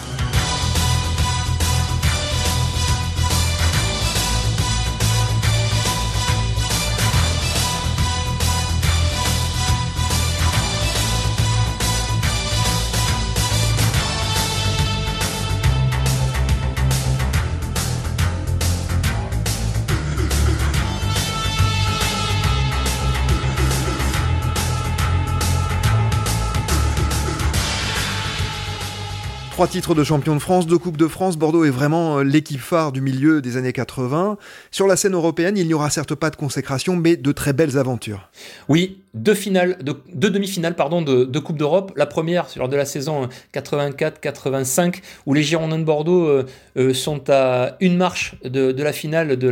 Trois 29.56 29.70
titres 29.70 29.96
de 29.96 30.04
champion 30.04 30.36
de 30.36 30.42
France, 30.42 30.68
deux 30.68 30.78
Coupes 30.78 30.98
de 30.98 31.08
France, 31.08 31.38
Bordeaux 31.38 31.64
est 31.64 31.70
vraiment 31.70 32.18
euh, 32.18 32.24
l'équipe 32.26 32.60
phare 32.60 32.92
du 32.92 33.00
milieu 33.00 33.42
des 33.42 33.56
années 33.56 33.72
80. 33.72 34.38
Sur 34.70 34.86
la 34.86 34.98
scène 34.98 35.14
européenne, 35.14 35.58
il 35.58 35.66
n'y 35.66 35.74
aura 35.74 35.90
certes 35.90 36.14
pas 36.14 36.30
de 36.30 36.36
consécration, 36.36 36.98
mais 36.98 37.16
de 37.16 37.32
très 37.32 37.54
belles 37.54 37.78
aventures. 37.78 38.30
Oui, 38.68 38.98
deux 39.14 39.34
finales, 39.34 39.78
deux, 39.82 40.30
demi-finales 40.30 40.76
pardon 40.76 41.02
de, 41.02 41.40
Coupe 41.40 41.58
d'Europe. 41.58 41.94
La 41.96 42.06
première 42.06 42.48
lors 42.58 42.68
de 42.68 42.76
la 42.76 42.84
saison 42.84 43.30
84-85 43.54 44.96
où 45.26 45.34
les 45.34 45.42
Girondins 45.42 45.80
de 45.80 45.86
Bordeaux 45.86 46.28
euh, 46.28 46.46
euh, 46.76 46.94
sont 46.94 47.30
à 47.30 47.78
une 47.80 47.96
marche 47.96 48.36
de, 48.44 48.84
la 48.84 48.92
finale 48.92 49.38
de 49.38 49.48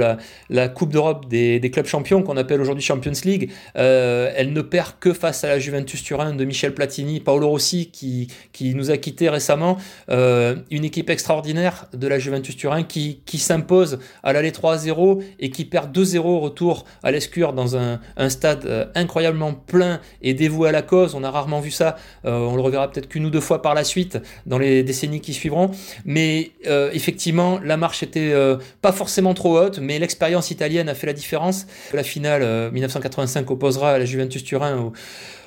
la, 0.50 0.68
Coupe 0.68 0.92
d'Europe 0.92 1.30
des, 1.30 1.62
des, 1.62 1.72
clubs 1.72 1.86
champions 1.86 2.24
qu'on 2.24 2.36
appelle 2.36 2.60
aujourd'hui 2.60 2.84
Champions 2.84 3.14
League. 3.24 3.52
elle 3.76 4.52
ne 4.52 4.62
perd 4.62 4.96
que 5.00 5.14
face 5.14 5.46
à 5.46 5.48
la 5.48 5.60
Juventus 5.60 6.04
Turin 6.04 6.36
de 6.36 6.44
Michel 6.44 6.74
Platini, 6.74 7.22
Paolo 7.22 7.48
Rossi 7.48 7.90
qui, 7.90 8.28
qui 8.52 8.76
nous 8.76 8.92
a 8.92 8.98
quittés 8.98 9.30
récemment. 9.30 9.78
Euh, 10.10 10.56
une 10.72 10.86
équipe 10.86 11.10
extraordinaire 11.10 11.88
de 11.94 12.08
la 12.08 12.20
Juventus 12.20 12.56
Turin 12.58 12.84
qui, 12.84 13.22
qui 13.26 13.38
s'impose 13.38 14.00
à 14.24 14.34
l'aller 14.34 14.52
3-0 14.52 15.24
et 15.40 15.50
qui 15.50 15.66
perd 15.66 15.96
2-0 15.96 16.20
au 16.20 16.40
retour 16.40 16.86
à 17.04 17.12
l'Escure 17.12 17.54
dans 17.54 17.78
un, 17.78 18.00
un, 18.18 18.30
stade 18.30 18.66
euh, 18.66 18.86
incroyablement 18.96 19.54
plein 19.54 20.02
et 20.22 20.34
dévoué 20.34 20.70
à 20.70 20.72
la 20.72 20.82
cause. 20.82 21.16
On 21.16 21.24
a 21.24 21.32
rarement 21.32 21.60
vu 21.60 21.72
ça. 21.72 21.96
Euh, 22.26 22.38
on 22.40 22.56
le 22.56 22.62
reverra 22.62 22.90
peut-être 22.92 23.08
qu'une 23.08 23.26
ou 23.26 23.30
deux 23.30 23.42
fois 23.42 23.62
par 23.62 23.74
la 23.74 23.84
suite 23.84 24.20
dans 24.46 24.58
les 24.58 24.84
décennies 24.84 25.22
qui 25.22 25.34
suivront. 25.34 25.72
Mais 26.06 26.52
effectivement, 26.94 27.60
la 27.64 27.78
marche 27.78 28.04
était 28.04 28.34
pas 28.82 28.92
forcément 28.92 29.34
trop 29.34 29.58
haute, 29.60 29.80
mais 29.80 30.00
l'expérience 30.00 30.52
italienne 30.52 30.90
a 30.90 30.96
fait 30.96 31.08
la 31.08 31.14
différence. 31.14 31.66
La 31.94 32.04
finale 32.04 32.72
1985 32.72 33.50
opposera 33.52 33.98
la 33.98 34.06
Juventus 34.06 34.44
Turin 34.44 34.78
au 34.78 34.94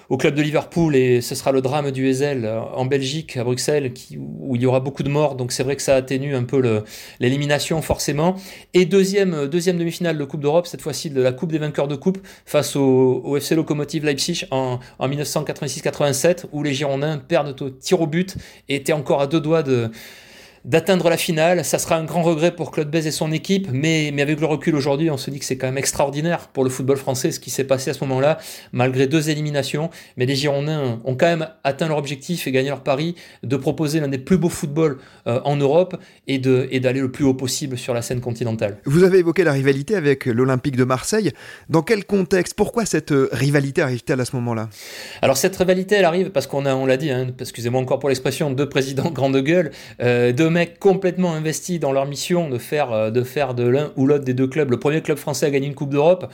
au 0.08 0.16
club 0.16 0.34
de 0.34 0.42
Liverpool 0.42 0.94
et 0.94 1.20
ce 1.20 1.34
sera 1.34 1.52
le 1.52 1.60
drame 1.60 1.90
du 1.90 2.08
Ezel 2.08 2.44
euh, 2.44 2.60
en 2.60 2.84
Belgique, 2.84 3.36
à 3.36 3.44
Bruxelles, 3.44 3.92
où 4.40 4.56
il 4.56 4.62
y 4.62 4.66
aura 4.66 4.80
beaucoup 4.80 5.02
de 5.02 5.08
morts. 5.08 5.34
Donc 5.34 5.52
c'est 5.52 5.62
vrai 5.62 5.76
que 5.76 5.82
ça 5.82 5.96
atténue 5.96 6.34
un 6.34 6.44
peu 6.44 6.84
l'élimination 7.20 7.82
forcément. 7.82 8.36
Et 8.74 8.84
deuxième, 8.84 9.34
euh, 9.34 9.46
deuxième 9.46 9.78
demi-finale 9.78 10.18
de 10.18 10.24
Coupe 10.24 10.40
d'Europe, 10.40 10.66
cette 10.66 10.82
fois-ci 10.82 11.10
de 11.10 11.20
la 11.20 11.32
Coupe 11.32 11.52
des 11.52 11.58
vainqueurs 11.58 11.88
de 11.88 11.96
Coupe 11.96 12.18
face 12.44 12.76
au, 12.76 13.22
au 13.24 13.36
FC 13.36 13.54
Lokomotiv 13.54 14.04
Leipzig 14.04 14.46
en, 14.50 14.78
en 14.98 15.08
1986-87 15.08 16.44
où 16.52 16.62
les 16.62 16.72
Girondins 16.72 17.18
perdent 17.18 17.60
au 17.60 17.70
tir 17.70 18.00
au 18.00 18.06
but 18.06 18.36
et 18.68 18.76
étaient 18.76 18.92
encore 18.92 19.20
à 19.20 19.26
deux 19.26 19.40
doigts 19.40 19.62
de 19.62 19.90
d'atteindre 20.66 21.08
la 21.08 21.16
finale. 21.16 21.64
Ça 21.64 21.78
sera 21.78 21.96
un 21.96 22.04
grand 22.04 22.22
regret 22.22 22.54
pour 22.54 22.70
Claude 22.70 22.90
Bez 22.90 23.06
et 23.06 23.10
son 23.10 23.32
équipe, 23.32 23.68
mais, 23.72 24.10
mais 24.12 24.22
avec 24.22 24.40
le 24.40 24.46
recul 24.46 24.74
aujourd'hui, 24.74 25.10
on 25.10 25.16
se 25.16 25.30
dit 25.30 25.38
que 25.38 25.44
c'est 25.44 25.56
quand 25.56 25.68
même 25.68 25.78
extraordinaire 25.78 26.48
pour 26.48 26.64
le 26.64 26.70
football 26.70 26.96
français 26.96 27.30
ce 27.30 27.40
qui 27.40 27.50
s'est 27.50 27.64
passé 27.64 27.90
à 27.90 27.94
ce 27.94 28.04
moment-là, 28.04 28.38
malgré 28.72 29.06
deux 29.06 29.30
éliminations. 29.30 29.90
Mais 30.16 30.26
les 30.26 30.34
Girondins 30.34 31.00
ont 31.04 31.14
quand 31.14 31.26
même 31.26 31.48
atteint 31.64 31.88
leur 31.88 31.98
objectif 31.98 32.46
et 32.46 32.52
gagné 32.52 32.68
leur 32.68 32.82
pari 32.82 33.14
de 33.42 33.56
proposer 33.56 34.00
l'un 34.00 34.08
des 34.08 34.18
plus 34.18 34.36
beaux 34.36 34.48
footballs 34.48 34.98
euh, 35.26 35.40
en 35.44 35.56
Europe 35.56 35.96
et 36.26 36.38
d'aller 36.38 36.98
et 36.98 37.02
le 37.02 37.10
plus 37.10 37.24
haut 37.24 37.34
possible 37.34 37.78
sur 37.78 37.94
la 37.94 38.02
scène 38.02 38.20
continentale. 38.20 38.78
Vous 38.84 39.04
avez 39.04 39.18
évoqué 39.18 39.44
la 39.44 39.52
rivalité 39.52 39.94
avec 39.94 40.26
l'Olympique 40.26 40.76
de 40.76 40.84
Marseille. 40.84 41.32
Dans 41.68 41.82
quel 41.82 42.04
contexte 42.04 42.54
Pourquoi 42.54 42.86
cette 42.86 43.12
euh, 43.12 43.28
rivalité 43.32 43.82
arrive-t-elle 43.82 44.20
à 44.20 44.24
ce 44.24 44.34
moment-là? 44.36 44.68
Alors 45.22 45.36
cette 45.36 45.56
rivalité, 45.56 45.96
elle 45.96 46.04
arrive 46.04 46.30
parce 46.30 46.46
qu'on 46.46 46.66
a, 46.66 46.74
on 46.74 46.86
l'a 46.86 46.96
dit, 46.96 47.10
hein, 47.10 47.28
excusez-moi 47.38 47.80
encore 47.80 47.98
pour 47.98 48.08
l'expression, 48.08 48.50
deux 48.50 48.68
présidents 48.68 49.10
grande 49.10 49.36
gueule, 49.38 49.70
euh, 50.00 50.32
deux 50.32 50.50
complètement 50.64 51.34
investis 51.34 51.78
dans 51.78 51.92
leur 51.92 52.06
mission 52.06 52.48
de 52.48 52.58
faire 52.58 52.92
euh, 52.92 53.10
de, 53.10 53.22
faire 53.22 53.54
de 53.54 53.66
l'un 53.68 53.92
ou 53.96 54.06
l'autre 54.06 54.24
des 54.24 54.34
deux 54.34 54.46
clubs. 54.46 54.70
Le 54.70 54.78
premier 54.78 55.02
club 55.02 55.18
français 55.18 55.46
à 55.46 55.50
gagner 55.50 55.66
une 55.66 55.74
Coupe 55.74 55.90
d'Europe 55.90 56.32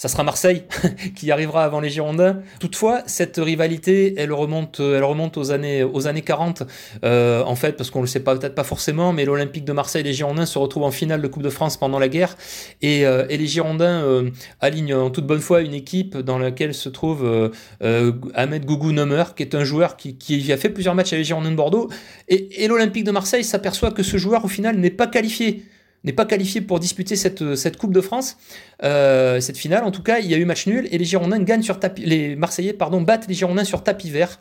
ça 0.00 0.08
sera 0.08 0.22
Marseille 0.22 0.62
qui 1.14 1.30
arrivera 1.30 1.62
avant 1.62 1.78
les 1.78 1.90
Girondins. 1.90 2.40
Toutefois, 2.58 3.02
cette 3.04 3.36
rivalité, 3.36 4.14
elle 4.16 4.32
remonte, 4.32 4.78
remonte 4.78 5.36
aux 5.36 5.50
années, 5.50 5.84
aux 5.84 6.06
années 6.06 6.22
40, 6.22 6.62
euh, 7.04 7.44
en 7.44 7.54
fait, 7.54 7.72
parce 7.72 7.90
qu'on 7.90 8.00
le 8.00 8.06
sait 8.06 8.20
peut-être 8.20 8.54
pas 8.54 8.64
forcément, 8.64 9.12
mais 9.12 9.26
l'Olympique 9.26 9.66
de 9.66 9.74
Marseille 9.74 10.00
et 10.00 10.04
les 10.04 10.14
Girondins 10.14 10.46
se 10.46 10.58
retrouvent 10.58 10.84
en 10.84 10.90
finale 10.90 11.20
de 11.20 11.28
Coupe 11.28 11.42
de 11.42 11.50
France 11.50 11.76
pendant 11.76 11.98
la 11.98 12.08
guerre, 12.08 12.38
et, 12.80 13.04
euh, 13.04 13.26
les 13.26 13.46
Girondins 13.46 14.02
euh, 14.02 14.30
alignent 14.60 14.94
en 14.94 15.10
toute 15.10 15.26
bonne 15.26 15.42
foi 15.42 15.60
une 15.60 15.74
équipe 15.74 16.16
dans 16.16 16.38
laquelle 16.38 16.72
se 16.72 16.88
trouve 16.88 17.50
euh, 17.82 18.12
Ahmed 18.32 18.64
Gougou 18.64 18.92
Nomer, 18.92 19.24
qui 19.36 19.42
est 19.42 19.54
un 19.54 19.64
joueur 19.64 19.98
qui, 19.98 20.50
a 20.50 20.56
fait 20.56 20.70
plusieurs 20.70 20.94
matchs 20.94 21.12
avec 21.12 21.18
les 21.18 21.24
Girondins 21.24 21.50
de 21.50 21.56
Bordeaux, 21.56 21.90
et 22.26 22.66
l'Olympique 22.68 23.04
de 23.04 23.10
Marseille 23.10 23.44
s'aperçoit 23.44 23.90
que 23.90 24.02
ce 24.02 24.16
joueur, 24.16 24.46
au 24.46 24.48
final, 24.48 24.78
n'est 24.78 24.88
pas 24.88 25.08
qualifié 25.08 25.62
n'est 26.04 26.12
pas 26.12 26.24
qualifié 26.24 26.60
pour 26.60 26.80
disputer 26.80 27.16
cette, 27.16 27.54
cette 27.54 27.76
Coupe 27.76 27.92
de 27.92 28.00
France, 28.00 28.36
euh, 28.82 29.40
cette 29.40 29.58
finale. 29.58 29.84
En 29.84 29.90
tout 29.90 30.02
cas, 30.02 30.18
il 30.18 30.26
y 30.26 30.34
a 30.34 30.38
eu 30.38 30.44
match 30.44 30.66
nul 30.66 30.88
et 30.90 30.98
les 30.98 31.04
Girondins 31.04 31.40
gagnent 31.40 31.62
sur 31.62 31.78
les 31.98 32.36
Marseillais 32.36 32.72
pardon 32.72 33.00
battent 33.00 33.28
les 33.28 33.34
Girondins 33.34 33.64
sur 33.64 33.82
tapis 33.82 34.10
vert. 34.10 34.38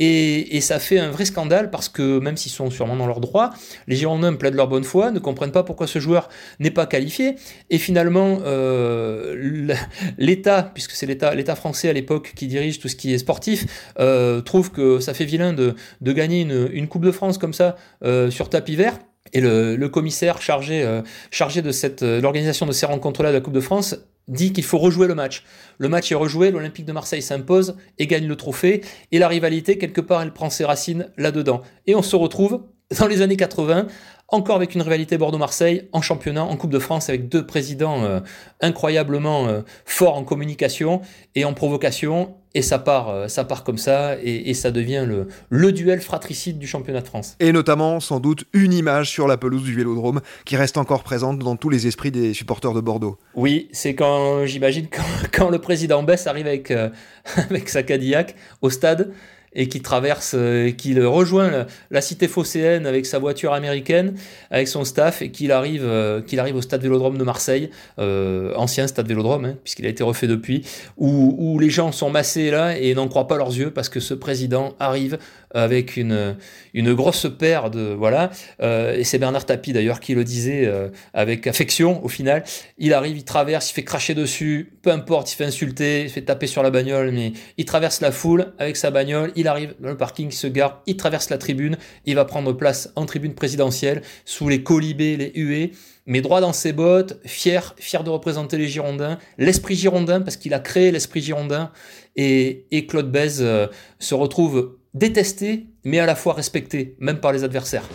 Et, 0.00 0.60
ça 0.60 0.78
fait 0.78 0.98
un 0.98 1.10
vrai 1.10 1.24
scandale 1.24 1.70
parce 1.70 1.88
que 1.88 2.20
même 2.20 2.36
s'ils 2.36 2.52
sont 2.52 2.70
sûrement 2.70 2.94
dans 2.94 3.06
leur 3.06 3.20
droit, 3.20 3.50
les 3.88 3.96
Girondins 3.96 4.34
plaident 4.34 4.54
leur 4.54 4.68
bonne 4.68 4.84
foi, 4.84 5.10
ne 5.10 5.18
comprennent 5.18 5.52
pas 5.52 5.64
pourquoi 5.64 5.86
ce 5.86 5.98
joueur 5.98 6.28
n'est 6.60 6.70
pas 6.70 6.86
qualifié. 6.86 7.34
Et 7.70 7.78
finalement 7.78 8.38
euh, 8.44 9.74
l'État, 10.18 10.70
puisque 10.72 10.92
c'est 10.92 11.06
l'État 11.06 11.56
français 11.56 11.88
à 11.88 11.92
l'époque 11.92 12.32
qui 12.36 12.46
dirige 12.46 12.78
tout 12.78 12.88
ce 12.88 12.96
qui 12.96 13.12
est 13.12 13.18
sportif, 13.18 13.66
euh, 13.98 14.40
trouve 14.40 14.70
que 14.70 15.00
ça 15.00 15.14
fait 15.14 15.24
vilain 15.24 15.52
de, 15.52 15.74
gagner 16.00 16.42
une, 16.42 16.88
Coupe 16.88 17.04
de 17.04 17.12
France 17.12 17.36
comme 17.36 17.52
ça 17.52 17.76
euh, 18.02 18.30
sur 18.30 18.48
tapis 18.48 18.76
vert 18.76 18.98
et 19.32 19.40
le, 19.40 19.88
commissaire 19.88 20.40
chargé, 20.40 20.82
euh, 20.82 21.02
de 21.02 22.04
euh, 22.04 22.20
l'organisation 22.20 22.66
de 22.66 22.72
ces 22.72 22.86
rencontres-là 22.86 23.30
de 23.30 23.34
la 23.34 23.40
Coupe 23.40 23.54
de 23.54 23.60
France 23.60 23.96
dit 24.28 24.52
qu'il 24.52 24.64
faut 24.64 24.78
rejouer 24.78 25.06
le 25.06 25.14
match. 25.14 25.44
Le 25.78 25.88
match 25.88 26.12
est 26.12 26.14
rejoué, 26.14 26.50
l'Olympique 26.50 26.84
de 26.84 26.92
Marseille 26.92 27.22
s'impose 27.22 27.76
et 27.98 28.06
gagne 28.06 28.26
le 28.26 28.36
trophée, 28.36 28.82
et 29.10 29.18
la 29.18 29.26
rivalité, 29.26 29.78
quelque 29.78 30.02
part, 30.02 30.20
elle 30.20 30.32
prend 30.32 30.50
ses 30.50 30.66
racines 30.66 31.08
là-dedans. 31.16 31.62
Et 31.86 31.94
on 31.94 32.02
se 32.02 32.14
retrouve 32.14 32.62
dans 32.98 33.06
les 33.06 33.22
années 33.22 33.36
80 33.36 33.86
encore 34.30 34.56
avec 34.56 34.74
une 34.74 34.82
rivalité 34.82 35.16
Bordeaux-Marseille 35.16 35.88
en 35.92 36.02
championnat, 36.02 36.44
en 36.44 36.56
Coupe 36.56 36.70
de 36.70 36.78
France, 36.78 37.08
avec 37.08 37.30
deux 37.30 37.46
présidents 37.46 38.04
euh, 38.04 38.20
incroyablement 38.60 39.48
forts 39.86 40.16
en 40.16 40.24
communication 40.24 41.00
et 41.34 41.46
en 41.46 41.54
provocation. 41.54 42.36
Et 42.54 42.62
ça 42.62 42.78
part, 42.78 43.10
euh, 43.10 43.28
ça 43.28 43.44
part 43.44 43.62
comme 43.62 43.78
ça, 43.78 44.16
et, 44.22 44.50
et, 44.50 44.54
ça 44.54 44.70
devient 44.70 45.04
le, 45.06 45.28
le 45.50 45.70
duel 45.72 46.00
fratricide 46.00 46.58
du 46.58 46.66
championnat 46.66 47.02
de 47.02 47.06
France. 47.06 47.36
Et 47.40 47.52
notamment, 47.52 48.00
sans 48.00 48.20
doute, 48.20 48.44
une 48.52 48.72
image 48.72 49.10
sur 49.10 49.28
la 49.28 49.36
pelouse 49.36 49.62
du 49.62 49.74
Vélodrome 49.74 50.20
qui 50.44 50.56
reste 50.56 50.78
encore 50.78 51.02
présente 51.02 51.38
dans 51.38 51.56
tous 51.56 51.68
les 51.68 51.86
esprits 51.86 52.10
des 52.10 52.32
supporters 52.32 52.72
de 52.72 52.80
Bordeaux. 52.80 53.18
Oui, 53.34 53.68
c'est 53.72 53.94
quand, 53.94 54.46
j'imagine, 54.46 54.88
quand, 54.90 55.02
quand, 55.32 55.50
le 55.50 55.58
président 55.58 56.02
Bess 56.02 56.26
arrive 56.26 56.46
avec, 56.46 56.72
avec 57.36 57.68
sa 57.68 57.82
Cadillac 57.82 58.34
au 58.62 58.70
stade 58.70 59.12
et 59.54 59.68
qui 59.68 59.80
traverse, 59.80 60.34
euh, 60.36 60.70
qui 60.70 60.98
rejoint 61.00 61.66
la, 61.90 62.00
cité 62.00 62.28
phocéenne 62.28 62.86
avec 62.86 63.06
sa 63.06 63.18
voiture 63.18 63.52
américaine, 63.52 64.14
avec 64.50 64.68
son 64.68 64.84
staff, 64.84 65.22
et 65.22 65.30
qu'il 65.30 65.52
arrive, 65.52 65.84
euh, 65.84 66.20
qu'il 66.22 66.40
arrive 66.40 66.56
au 66.56 66.62
stade 66.62 66.82
Vélodrome 66.82 67.18
de 67.18 67.24
Marseille, 67.24 67.70
euh, 67.98 68.54
ancien 68.56 68.86
stade 68.86 69.06
Vélodrome, 69.06 69.44
hein, 69.44 69.54
puisqu'il 69.64 69.86
a 69.86 69.88
été 69.88 70.02
refait 70.02 70.26
depuis, 70.26 70.64
où, 70.96 71.58
les 71.58 71.70
gens 71.70 71.90
sont 71.92 72.10
massés 72.10 72.50
là 72.50 72.78
et 72.78 72.94
n'en 72.94 73.08
croient 73.08 73.26
pas 73.26 73.36
leurs 73.36 73.56
yeux 73.56 73.70
parce 73.70 73.88
que 73.88 74.00
ce 74.00 74.14
président 74.14 74.76
arrive 74.78 75.18
avec 75.52 75.96
une, 75.96 76.36
une 76.74 76.94
grosse 76.94 77.26
paire 77.38 77.70
de 77.70 77.94
voilà. 77.96 78.30
Euh, 78.60 78.96
et 78.96 79.04
c'est 79.04 79.18
Bernard 79.18 79.46
Tapie 79.46 79.72
d'ailleurs 79.72 80.00
qui 80.00 80.14
le 80.14 80.24
disait 80.24 80.66
euh, 80.66 80.88
avec 81.14 81.46
affection 81.46 82.04
au 82.04 82.08
final. 82.08 82.44
Il 82.78 82.92
arrive 82.92 83.16
il 83.16 83.24
traverse 83.24 83.70
il 83.70 83.74
fait 83.74 83.84
cracher 83.84 84.14
dessus 84.14 84.72
peu 84.82 84.90
importe 84.90 85.32
il 85.32 85.36
fait 85.36 85.44
insulter 85.44 86.02
il 86.02 86.10
fait 86.10 86.22
taper 86.22 86.46
sur 86.46 86.62
la 86.62 86.70
bagnole 86.70 87.10
mais 87.12 87.32
il 87.56 87.64
traverse 87.64 88.00
la 88.00 88.12
foule 88.12 88.52
avec 88.58 88.76
sa 88.76 88.90
bagnole. 88.90 89.32
Il 89.36 89.48
arrive 89.48 89.74
dans 89.80 89.88
le 89.88 89.96
parking 89.96 90.28
il 90.28 90.34
se 90.34 90.46
gare 90.46 90.82
il 90.86 90.96
traverse 90.96 91.30
la 91.30 91.38
tribune 91.38 91.76
il 92.04 92.14
va 92.14 92.24
prendre 92.24 92.52
place 92.52 92.92
en 92.96 93.06
tribune 93.06 93.34
présidentielle 93.34 94.02
sous 94.24 94.48
les 94.48 94.62
colibés 94.62 95.16
les 95.16 95.32
huées. 95.34 95.72
Mais 96.10 96.22
droit 96.22 96.40
dans 96.40 96.54
ses 96.54 96.72
bottes, 96.72 97.20
fier, 97.26 97.74
fier 97.78 98.02
de 98.02 98.08
représenter 98.08 98.56
les 98.56 98.66
Girondins, 98.66 99.18
l'esprit 99.36 99.74
girondin, 99.74 100.22
parce 100.22 100.38
qu'il 100.38 100.54
a 100.54 100.58
créé 100.58 100.90
l'esprit 100.90 101.20
girondin, 101.20 101.70
et, 102.16 102.64
et 102.70 102.86
Claude 102.86 103.12
Bèze 103.12 103.42
euh, 103.42 103.66
se 103.98 104.14
retrouve 104.14 104.78
détesté, 104.98 105.66
mais 105.84 106.00
à 106.00 106.06
la 106.06 106.16
fois 106.16 106.34
respecté, 106.34 106.96
même 106.98 107.20
par 107.20 107.32
les 107.32 107.44
adversaires. 107.44 107.88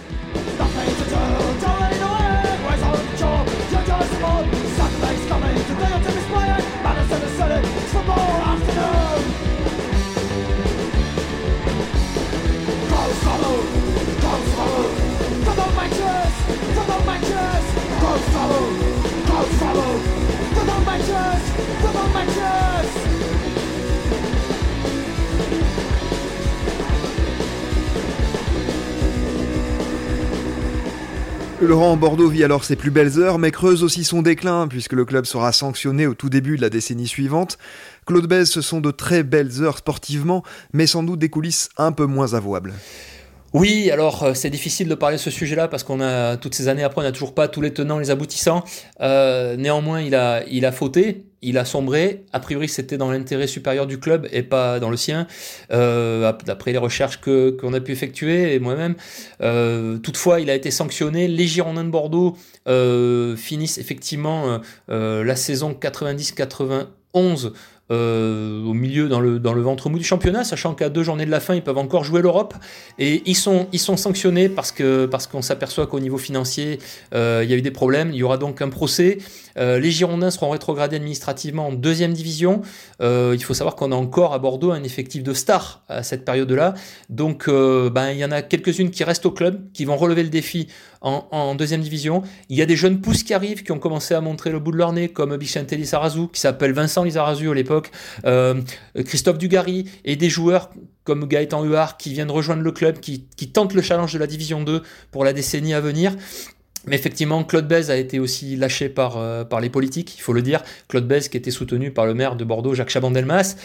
Laurent 31.61 31.95
Bordeaux 31.95 32.27
vit 32.29 32.43
alors 32.43 32.63
ses 32.63 32.75
plus 32.75 32.91
belles 32.91 33.19
heures, 33.19 33.39
mais 33.39 33.51
creuse 33.51 33.83
aussi 33.83 34.03
son 34.03 34.21
déclin, 34.21 34.67
puisque 34.67 34.93
le 34.93 35.05
club 35.05 35.25
sera 35.25 35.51
sanctionné 35.51 36.07
au 36.07 36.13
tout 36.13 36.29
début 36.29 36.57
de 36.57 36.61
la 36.61 36.69
décennie 36.69 37.07
suivante. 37.07 37.57
Claude 38.05 38.27
Bèze, 38.27 38.49
ce 38.49 38.61
sont 38.61 38.81
de 38.81 38.91
très 38.91 39.23
belles 39.23 39.61
heures 39.61 39.77
sportivement, 39.77 40.43
mais 40.73 40.87
sans 40.87 41.03
doute 41.03 41.19
des 41.19 41.29
coulisses 41.29 41.69
un 41.77 41.91
peu 41.91 42.05
moins 42.05 42.33
avouables. 42.33 42.73
Oui, 43.53 43.91
alors 43.91 44.35
c'est 44.35 44.49
difficile 44.49 44.87
de 44.87 44.95
parler 44.95 45.17
de 45.17 45.21
ce 45.21 45.29
sujet-là 45.29 45.67
parce 45.67 45.83
qu'on 45.83 46.01
a 46.01 46.37
toutes 46.37 46.55
ces 46.55 46.67
années 46.67 46.83
après, 46.83 47.01
on 47.01 47.03
n'a 47.03 47.11
toujours 47.11 47.35
pas 47.35 47.47
tous 47.47 47.61
les 47.61 47.71
tenants, 47.71 47.99
les 47.99 48.09
aboutissants. 48.09 48.63
néanmoins, 48.99 50.01
il 50.01 50.15
a, 50.15 50.43
il 50.47 50.69
fauté 50.71 51.25
il 51.43 51.57
a 51.57 51.65
sombré. 51.65 52.25
A 52.33 52.39
priori, 52.39 52.67
c'était 52.67 52.97
dans 52.97 53.11
l'intérêt 53.11 53.45
supérieur 53.47 53.85
du 53.85 53.99
club 53.99 54.27
et 54.31 54.41
pas 54.41 54.79
dans 54.79 54.89
le 54.89 54.97
sien, 54.97 55.27
euh, 55.71 56.33
d'après 56.45 56.71
les 56.71 56.77
recherches 56.79 57.21
que 57.21 57.51
qu'on 57.51 57.73
a 57.73 57.81
pu 57.81 57.91
effectuer 57.91 58.55
et 58.55 58.59
moi-même. 58.59 58.95
Euh, 59.41 59.97
toutefois, 59.99 60.39
il 60.39 60.49
a 60.49 60.55
été 60.55 60.71
sanctionné. 60.71 61.27
Les 61.27 61.45
Girondins 61.45 61.83
de 61.83 61.89
Bordeaux 61.89 62.35
euh, 62.67 63.35
finissent 63.35 63.77
effectivement 63.77 64.59
la 64.87 65.35
saison 65.35 65.77
90-91 65.79 67.51
euh, 67.91 68.63
au 68.63 68.73
dans 69.01 69.19
le, 69.19 69.39
dans 69.39 69.53
le 69.53 69.61
ventre 69.61 69.89
mou 69.89 69.97
du 69.97 70.03
championnat, 70.03 70.43
sachant 70.43 70.73
qu'à 70.73 70.89
deux 70.89 71.03
journées 71.03 71.25
de 71.25 71.31
la 71.31 71.39
fin, 71.39 71.55
ils 71.55 71.61
peuvent 71.61 71.77
encore 71.77 72.03
jouer 72.03 72.21
l'Europe. 72.21 72.53
Et 72.99 73.21
ils 73.25 73.35
sont, 73.35 73.67
ils 73.71 73.79
sont 73.79 73.97
sanctionnés 73.97 74.49
parce 74.49 74.71
que 74.71 75.05
parce 75.05 75.27
qu'on 75.27 75.41
s'aperçoit 75.41 75.87
qu'au 75.87 75.99
niveau 75.99 76.17
financier, 76.17 76.79
euh, 77.13 77.41
il 77.43 77.49
y 77.49 77.53
a 77.53 77.57
eu 77.57 77.61
des 77.61 77.71
problèmes. 77.71 78.11
Il 78.11 78.17
y 78.17 78.23
aura 78.23 78.37
donc 78.37 78.61
un 78.61 78.69
procès. 78.69 79.17
Euh, 79.57 79.79
les 79.79 79.91
Girondins 79.91 80.31
seront 80.31 80.49
rétrogradés 80.49 80.95
administrativement 80.95 81.67
en 81.67 81.71
deuxième 81.71 82.13
division. 82.13 82.61
il 83.01 83.43
faut 83.43 83.53
savoir 83.53 83.75
qu'on 83.75 83.91
a 83.91 83.95
encore 83.95 84.33
à 84.33 84.39
Bordeaux 84.39 84.71
un 84.71 84.83
effectif 84.83 85.23
de 85.23 85.33
stars 85.33 85.83
à 85.89 86.03
cette 86.03 86.25
période-là. 86.25 86.73
Donc, 87.09 87.47
ben, 87.47 88.11
il 88.11 88.17
y 88.17 88.25
en 88.25 88.31
a 88.31 88.41
quelques-unes 88.41 88.91
qui 88.91 89.03
restent 89.03 89.25
au 89.25 89.31
club, 89.31 89.71
qui 89.73 89.85
vont 89.85 89.97
relever 89.97 90.23
le 90.23 90.29
défi 90.29 90.67
en, 91.03 91.55
deuxième 91.55 91.81
division. 91.81 92.23
Il 92.49 92.57
y 92.57 92.61
a 92.61 92.65
des 92.65 92.75
jeunes 92.75 93.01
pousses 93.01 93.23
qui 93.23 93.33
arrivent, 93.33 93.63
qui 93.63 93.71
ont 93.71 93.79
commencé 93.79 94.13
à 94.13 94.21
montrer 94.21 94.51
le 94.51 94.59
bout 94.59 94.71
de 94.71 94.77
leur 94.77 94.93
nez, 94.93 95.09
comme 95.09 95.35
Bichente 95.35 95.71
Lizarazu, 95.71 96.27
qui 96.31 96.39
s'appelle 96.39 96.71
Vincent 96.73 97.03
Lizarazu 97.03 97.49
à 97.49 97.53
l'époque, 97.53 97.91
euh, 98.25 98.61
Christophe 99.05 99.37
Dugarry, 99.37 99.85
et 100.05 100.15
des 100.15 100.29
joueurs 100.29 100.69
comme 101.03 101.27
Gaëtan 101.27 101.63
Huard 101.63 101.97
qui 101.97 102.13
viennent 102.13 102.31
rejoindre 102.31 102.61
le 102.61 102.71
club, 102.71 102.99
qui, 102.99 103.27
tentent 103.53 103.73
le 103.73 103.81
challenge 103.81 104.13
de 104.13 104.19
la 104.19 104.27
division 104.27 104.63
2 104.63 104.81
pour 105.11 105.23
la 105.25 105.33
décennie 105.33 105.73
à 105.73 105.81
venir. 105.81 106.15
Mais 106.85 106.95
effectivement, 106.95 107.43
Claude 107.43 107.67
Bèze 107.67 107.89
a 107.91 107.97
été 107.97 108.19
aussi 108.19 108.55
lâché 108.57 108.89
par, 108.89 109.17
euh, 109.17 109.45
par 109.45 109.61
les 109.61 109.69
politiques, 109.69 110.15
il 110.17 110.21
faut 110.21 110.33
le 110.33 110.41
dire. 110.41 110.61
Claude 110.89 111.07
Bèze 111.07 111.29
qui 111.29 111.37
était 111.37 111.51
soutenu 111.51 111.91
par 111.91 112.05
le 112.05 112.13
maire 112.13 112.35
de 112.35 112.43
Bordeaux, 112.43 112.73
Jacques 112.73 112.89
Chaban-Delmas, 112.89 113.55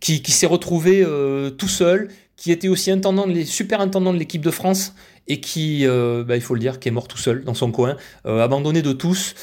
qui, 0.00 0.22
qui 0.22 0.32
s'est 0.32 0.46
retrouvé 0.46 1.02
euh, 1.04 1.50
tout 1.50 1.68
seul, 1.68 2.08
qui 2.36 2.52
était 2.52 2.68
aussi 2.68 2.90
intendant, 2.90 3.26
les 3.26 3.44
super 3.44 3.80
intendant 3.80 4.12
de 4.12 4.18
l'équipe 4.18 4.42
de 4.42 4.50
France 4.50 4.94
et 5.28 5.40
qui, 5.40 5.86
euh, 5.86 6.24
bah, 6.24 6.36
il 6.36 6.42
faut 6.42 6.54
le 6.54 6.60
dire, 6.60 6.78
qui 6.78 6.88
est 6.88 6.92
mort 6.92 7.08
tout 7.08 7.18
seul 7.18 7.44
dans 7.44 7.54
son 7.54 7.70
coin, 7.70 7.96
euh, 8.26 8.42
abandonné 8.42 8.82
de 8.82 8.92
tous. 8.92 9.34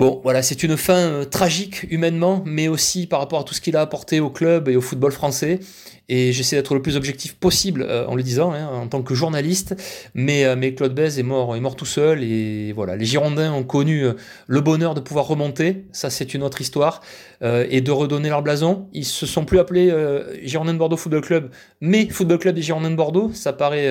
Bon, 0.00 0.18
voilà, 0.22 0.40
c'est 0.40 0.62
une 0.62 0.78
fin 0.78 0.94
euh, 0.94 1.24
tragique 1.26 1.82
humainement, 1.90 2.42
mais 2.46 2.68
aussi 2.68 3.06
par 3.06 3.20
rapport 3.20 3.40
à 3.40 3.44
tout 3.44 3.52
ce 3.52 3.60
qu'il 3.60 3.76
a 3.76 3.82
apporté 3.82 4.18
au 4.18 4.30
club 4.30 4.66
et 4.70 4.74
au 4.74 4.80
football 4.80 5.12
français. 5.12 5.60
Et 6.08 6.32
j'essaie 6.32 6.56
d'être 6.56 6.72
le 6.74 6.80
plus 6.80 6.96
objectif 6.96 7.34
possible 7.34 7.86
en 8.08 8.16
le 8.16 8.22
disant, 8.22 8.50
hein, 8.52 8.66
en 8.66 8.88
tant 8.88 9.02
que 9.02 9.14
journaliste. 9.14 9.76
Mais, 10.14 10.56
mais 10.56 10.74
Claude 10.74 10.92
Bèze 10.92 11.20
est 11.20 11.22
mort, 11.22 11.54
est 11.54 11.60
mort 11.60 11.76
tout 11.76 11.84
seul. 11.84 12.24
Et 12.24 12.72
voilà, 12.72 12.96
les 12.96 13.04
Girondins 13.04 13.52
ont 13.52 13.62
connu 13.62 14.06
le 14.48 14.60
bonheur 14.60 14.94
de 14.94 15.00
pouvoir 15.00 15.28
remonter. 15.28 15.84
Ça, 15.92 16.10
c'est 16.10 16.34
une 16.34 16.42
autre 16.42 16.60
histoire. 16.60 17.00
et 17.42 17.80
de 17.80 17.92
redonner 17.92 18.28
leur 18.28 18.42
blason. 18.42 18.88
Ils 18.92 19.04
se 19.04 19.24
sont 19.24 19.44
plus 19.44 19.60
appelés 19.60 19.94
Girondins 20.42 20.72
de 20.72 20.78
Bordeaux 20.78 20.96
Football 20.96 21.20
Club, 21.20 21.50
mais 21.80 22.08
Football 22.08 22.38
Club 22.38 22.54
des 22.56 22.62
Girondins 22.62 22.90
de 22.90 22.96
Bordeaux. 22.96 23.30
Ça 23.32 23.52
paraît 23.52 23.88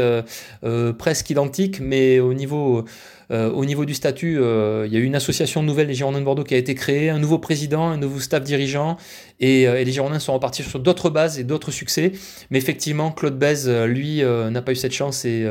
presque 0.97 1.29
identique, 1.29 1.79
mais 1.79 2.19
au 2.19 2.33
niveau 2.33 2.83
euh, 3.31 3.51
au 3.51 3.65
niveau 3.65 3.85
du 3.85 3.93
statut, 3.93 4.39
euh, 4.39 4.85
il 4.87 4.93
y 4.93 4.97
a 4.97 4.99
eu 4.99 5.03
une 5.03 5.15
association 5.15 5.61
nouvelle 5.61 5.87
des 5.87 5.93
Girondins 5.93 6.19
de 6.19 6.25
Bordeaux 6.25 6.43
qui 6.43 6.55
a 6.55 6.57
été 6.57 6.73
créée, 6.73 7.09
un 7.09 7.19
nouveau 7.19 7.37
président, 7.37 7.87
un 7.87 7.97
nouveau 7.97 8.19
staff 8.19 8.43
dirigeant, 8.43 8.97
et, 9.39 9.67
euh, 9.67 9.83
les 9.83 9.91
Girondins 9.91 10.19
sont 10.19 10.33
repartis 10.33 10.63
sur 10.63 10.79
d'autres 10.79 11.09
bases 11.09 11.39
et 11.39 11.43
d'autres 11.43 11.71
succès. 11.71 12.11
Mais 12.49 12.57
effectivement, 12.57 13.11
Claude 13.11 13.37
Bèze, 13.37 13.69
lui, 13.69 14.21
n'a 14.23 14.61
pas 14.61 14.71
eu 14.71 14.75
cette 14.75 14.93
chance 14.93 15.25
et, 15.25 15.47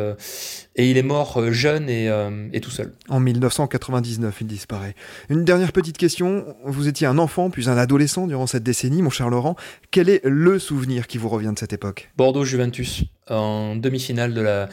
et 0.76 0.90
il 0.90 0.96
est 0.96 1.02
mort 1.02 1.52
jeune 1.52 1.88
et, 1.88 2.10
et, 2.52 2.60
tout 2.60 2.70
seul. 2.70 2.92
En 3.08 3.20
1999, 3.20 4.36
il 4.40 4.46
disparaît. 4.46 4.94
Une 5.28 5.44
dernière 5.44 5.72
petite 5.72 5.96
question. 5.98 6.44
Vous 6.64 6.88
étiez 6.88 7.06
un 7.06 7.18
enfant, 7.18 7.50
puis 7.50 7.68
un 7.68 7.76
adolescent 7.76 8.26
durant 8.26 8.46
cette 8.46 8.62
décennie, 8.62 9.02
mon 9.02 9.10
cher 9.10 9.28
Laurent. 9.30 9.56
Quel 9.90 10.08
est 10.08 10.20
le 10.24 10.58
souvenir 10.58 11.06
qui 11.06 11.18
vous 11.18 11.28
revient 11.28 11.52
de 11.54 11.58
cette 11.58 11.72
époque? 11.72 12.10
Bordeaux-Juventus, 12.16 13.04
en 13.28 13.76
demi-finale 13.76 14.34
de 14.34 14.40
la 14.40 14.68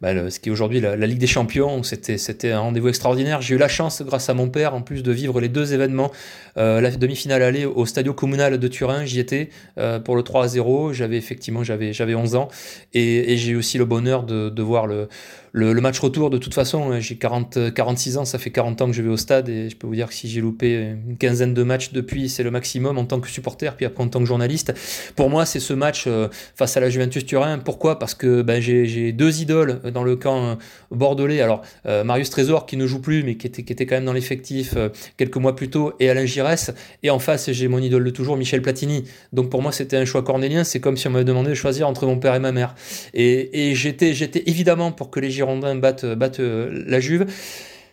bah, 0.00 0.30
ce 0.30 0.38
qui 0.38 0.48
est 0.48 0.52
aujourd'hui 0.52 0.80
la, 0.80 0.94
Ligue 0.94 1.18
des 1.18 1.26
Champions. 1.26 1.82
C'était 1.82 2.52
un 2.52 2.60
rendez-vous 2.60 2.88
extraordinaire. 2.88 3.42
J'ai 3.42 3.56
eu 3.56 3.58
la 3.58 3.68
chance, 3.68 4.02
grâce 4.02 4.28
à 4.28 4.34
mon 4.34 4.48
père, 4.48 4.74
en 4.74 4.82
plus 4.82 5.02
de 5.02 5.10
vivre 5.10 5.40
les 5.40 5.48
deux 5.48 5.74
événements. 5.74 6.12
Euh, 6.56 6.80
la 6.80 6.90
demi-finale 6.90 7.42
allée 7.42 7.64
au 7.64 7.84
Stadio 7.84 8.14
Comunal 8.14 8.57
de 8.58 8.68
Turin, 8.68 9.04
j'y 9.04 9.20
étais 9.20 9.50
euh, 9.78 9.98
pour 9.98 10.16
le 10.16 10.22
3 10.22 10.44
à 10.44 10.48
0. 10.48 10.92
J'avais 10.92 11.16
effectivement 11.16 11.62
j'avais 11.64 12.14
11 12.14 12.34
ans 12.34 12.48
et, 12.94 13.36
j'ai 13.36 13.52
eu 13.52 13.56
aussi 13.56 13.78
le 13.78 13.84
bonheur 13.84 14.24
de 14.24 14.62
voir 14.62 14.86
le, 14.86 15.08
le, 15.52 15.74
match 15.80 15.98
retour, 15.98 16.30
de 16.30 16.38
toute 16.38 16.54
façon, 16.54 16.92
hein, 16.92 17.00
j'ai 17.00 17.16
40, 17.16 17.72
46 17.72 18.18
ans, 18.18 18.24
ça 18.24 18.38
fait 18.38 18.50
40 18.50 18.82
ans 18.82 18.86
que 18.86 18.92
je 18.92 19.02
vais 19.02 19.08
au 19.08 19.16
stade 19.16 19.48
et 19.48 19.70
je 19.70 19.76
peux 19.76 19.86
vous 19.86 19.94
dire 19.94 20.08
que 20.08 20.14
si 20.14 20.28
j'ai 20.28 20.40
loupé 20.40 20.96
une 21.06 21.16
quinzaine 21.16 21.54
de 21.54 21.62
matchs 21.62 21.92
depuis, 21.92 22.28
c'est 22.28 22.42
le 22.42 22.50
maximum 22.50 22.98
en 22.98 23.04
tant 23.04 23.20
que 23.20 23.28
supporter, 23.28 23.74
puis 23.76 23.86
après 23.86 24.02
en 24.02 24.08
tant 24.08 24.20
que 24.20 24.26
journaliste. 24.26 24.72
Pour 25.16 25.30
moi, 25.30 25.46
c'est 25.46 25.60
ce 25.60 25.72
match 25.72 26.04
euh, 26.06 26.28
face 26.56 26.76
à 26.76 26.80
la 26.80 26.90
Juventus 26.90 27.24
Turin. 27.24 27.58
Pourquoi? 27.58 27.98
Parce 27.98 28.14
que 28.14 28.42
ben, 28.42 28.60
j'ai 28.60 29.12
deux 29.12 29.40
idoles 29.40 29.80
dans 29.92 30.04
le 30.04 30.16
camp 30.16 30.44
euh, 30.44 30.54
bordelais. 30.90 31.40
Alors, 31.40 31.62
euh, 31.86 32.04
Marius 32.04 32.30
Trésor 32.30 32.66
qui 32.66 32.76
ne 32.76 32.86
joue 32.86 33.00
plus, 33.00 33.22
mais 33.22 33.36
qui 33.36 33.46
était, 33.46 33.62
qui 33.62 33.72
était 33.72 33.86
quand 33.86 33.96
même 33.96 34.04
dans 34.04 34.12
l'effectif 34.12 34.74
quelques 35.16 35.36
mois 35.36 35.56
plus 35.56 35.70
tôt, 35.70 35.92
et 36.00 36.10
Alain 36.10 36.26
Giresse. 36.26 36.72
Et 37.02 37.10
en 37.10 37.18
face, 37.18 37.50
j'ai 37.50 37.68
mon 37.68 37.78
idole 37.78 38.04
de 38.04 38.10
toujours, 38.10 38.36
Michel 38.36 38.62
Platini. 38.62 39.04
Donc 39.32 39.50
pour 39.50 39.62
moi, 39.62 39.72
c'était 39.72 39.96
un 39.96 40.04
choix 40.04 40.22
cornélien. 40.22 40.64
C'est 40.64 40.80
comme 40.80 40.96
si 40.96 41.08
on 41.08 41.10
m'avait 41.10 41.24
demandé 41.24 41.50
de 41.50 41.54
choisir 41.54 41.88
entre 41.88 42.06
mon 42.06 42.18
père 42.18 42.34
et 42.34 42.40
ma 42.40 42.52
mère. 42.52 42.74
Et, 43.14 43.70
et 43.70 43.74
j'étais 43.74 44.42
évidemment 44.46 44.92
pour 44.92 45.10
que 45.10 45.20
les 45.20 45.30
Girondins 45.30 45.47
battent, 45.56 46.06
battent 46.06 46.40
euh, 46.40 46.84
la 46.86 47.00
Juve. 47.00 47.26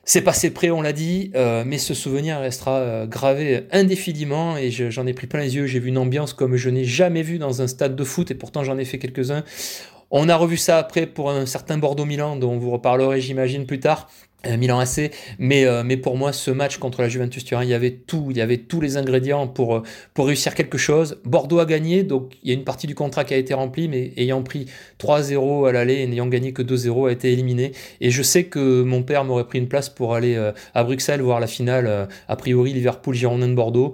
C'est 0.07 0.21
passé 0.21 0.51
près, 0.51 0.69
on 0.69 0.83
l'a 0.83 0.93
dit, 0.93 1.31
euh, 1.35 1.63
mais 1.65 1.79
ce 1.79 1.95
souvenir 1.95 2.39
restera 2.39 2.77
euh, 2.77 3.05
gravé 3.07 3.63
indéfiniment 3.71 4.55
et 4.55 4.69
j'en 4.69 5.07
ai 5.07 5.13
pris 5.13 5.25
plein 5.25 5.39
les 5.39 5.55
yeux. 5.55 5.65
J'ai 5.65 5.79
vu 5.79 5.89
une 5.89 5.97
ambiance 5.97 6.33
comme 6.33 6.57
je 6.57 6.69
n'ai 6.69 6.83
jamais 6.83 7.23
vu 7.23 7.39
dans 7.39 7.63
un 7.63 7.67
stade 7.67 7.95
de 7.95 8.03
foot 8.03 8.29
et 8.29 8.35
pourtant 8.35 8.63
j'en 8.63 8.77
ai 8.77 8.85
fait 8.85 8.99
quelques-uns. 8.99 9.43
On 10.11 10.29
a 10.29 10.35
revu 10.35 10.57
ça 10.57 10.77
après 10.77 11.07
pour 11.07 11.31
un 11.31 11.47
certain 11.47 11.79
Bordeaux-Milan 11.79 12.35
dont 12.35 12.57
vous 12.59 12.69
reparlerez, 12.69 13.19
j'imagine, 13.19 13.65
plus 13.65 13.79
tard. 13.79 14.07
Euh, 14.45 14.57
Milan 14.57 14.79
AC, 14.79 15.11
mais, 15.39 15.65
euh, 15.65 15.83
mais 15.83 15.97
pour 15.97 16.17
moi, 16.17 16.33
ce 16.33 16.51
match 16.51 16.77
contre 16.77 17.01
la 17.01 17.09
Juventus 17.09 17.43
Turin, 17.43 17.63
il 17.63 17.69
y 17.69 17.73
avait 17.73 17.91
tout, 17.91 18.27
il 18.29 18.37
y 18.37 18.41
avait 18.41 18.57
tous 18.57 18.81
les 18.81 18.97
ingrédients 18.97 19.47
pour, 19.47 19.75
euh, 19.75 19.83
pour 20.13 20.27
réussir 20.27 20.55
quelque 20.55 20.77
chose. 20.77 21.17
Bordeaux 21.25 21.59
a 21.59 21.65
gagné, 21.65 22.03
donc 22.03 22.33
il 22.43 22.49
y 22.49 22.51
a 22.51 22.55
une 22.55 22.63
partie 22.63 22.87
du 22.87 22.95
contrat 22.95 23.23
qui 23.23 23.33
a 23.33 23.37
été 23.37 23.53
remplie, 23.53 23.87
mais 23.87 24.11
ayant 24.17 24.43
pris 24.43 24.67
3-0 24.99 25.67
à 25.67 25.71
l'aller 25.71 25.95
et 25.95 26.07
n'ayant 26.07 26.27
gagné 26.27 26.53
que 26.53 26.61
2-0, 26.61 27.07
a 27.07 27.11
été 27.11 27.31
éliminé. 27.31 27.71
Et 28.01 28.11
je 28.11 28.21
sais 28.21 28.45
que 28.45 28.83
mon 28.83 29.03
père 29.03 29.23
m'aurait 29.25 29.47
pris 29.47 29.59
une 29.59 29.67
place 29.67 29.89
pour 29.89 30.15
aller 30.15 30.35
à 30.73 30.83
Bruxelles 30.83 31.21
voir 31.21 31.39
la 31.39 31.47
finale, 31.47 32.07
a 32.27 32.35
priori 32.35 32.73
Liverpool-Girondin 32.73 33.49
de 33.49 33.53
Bordeaux. 33.53 33.93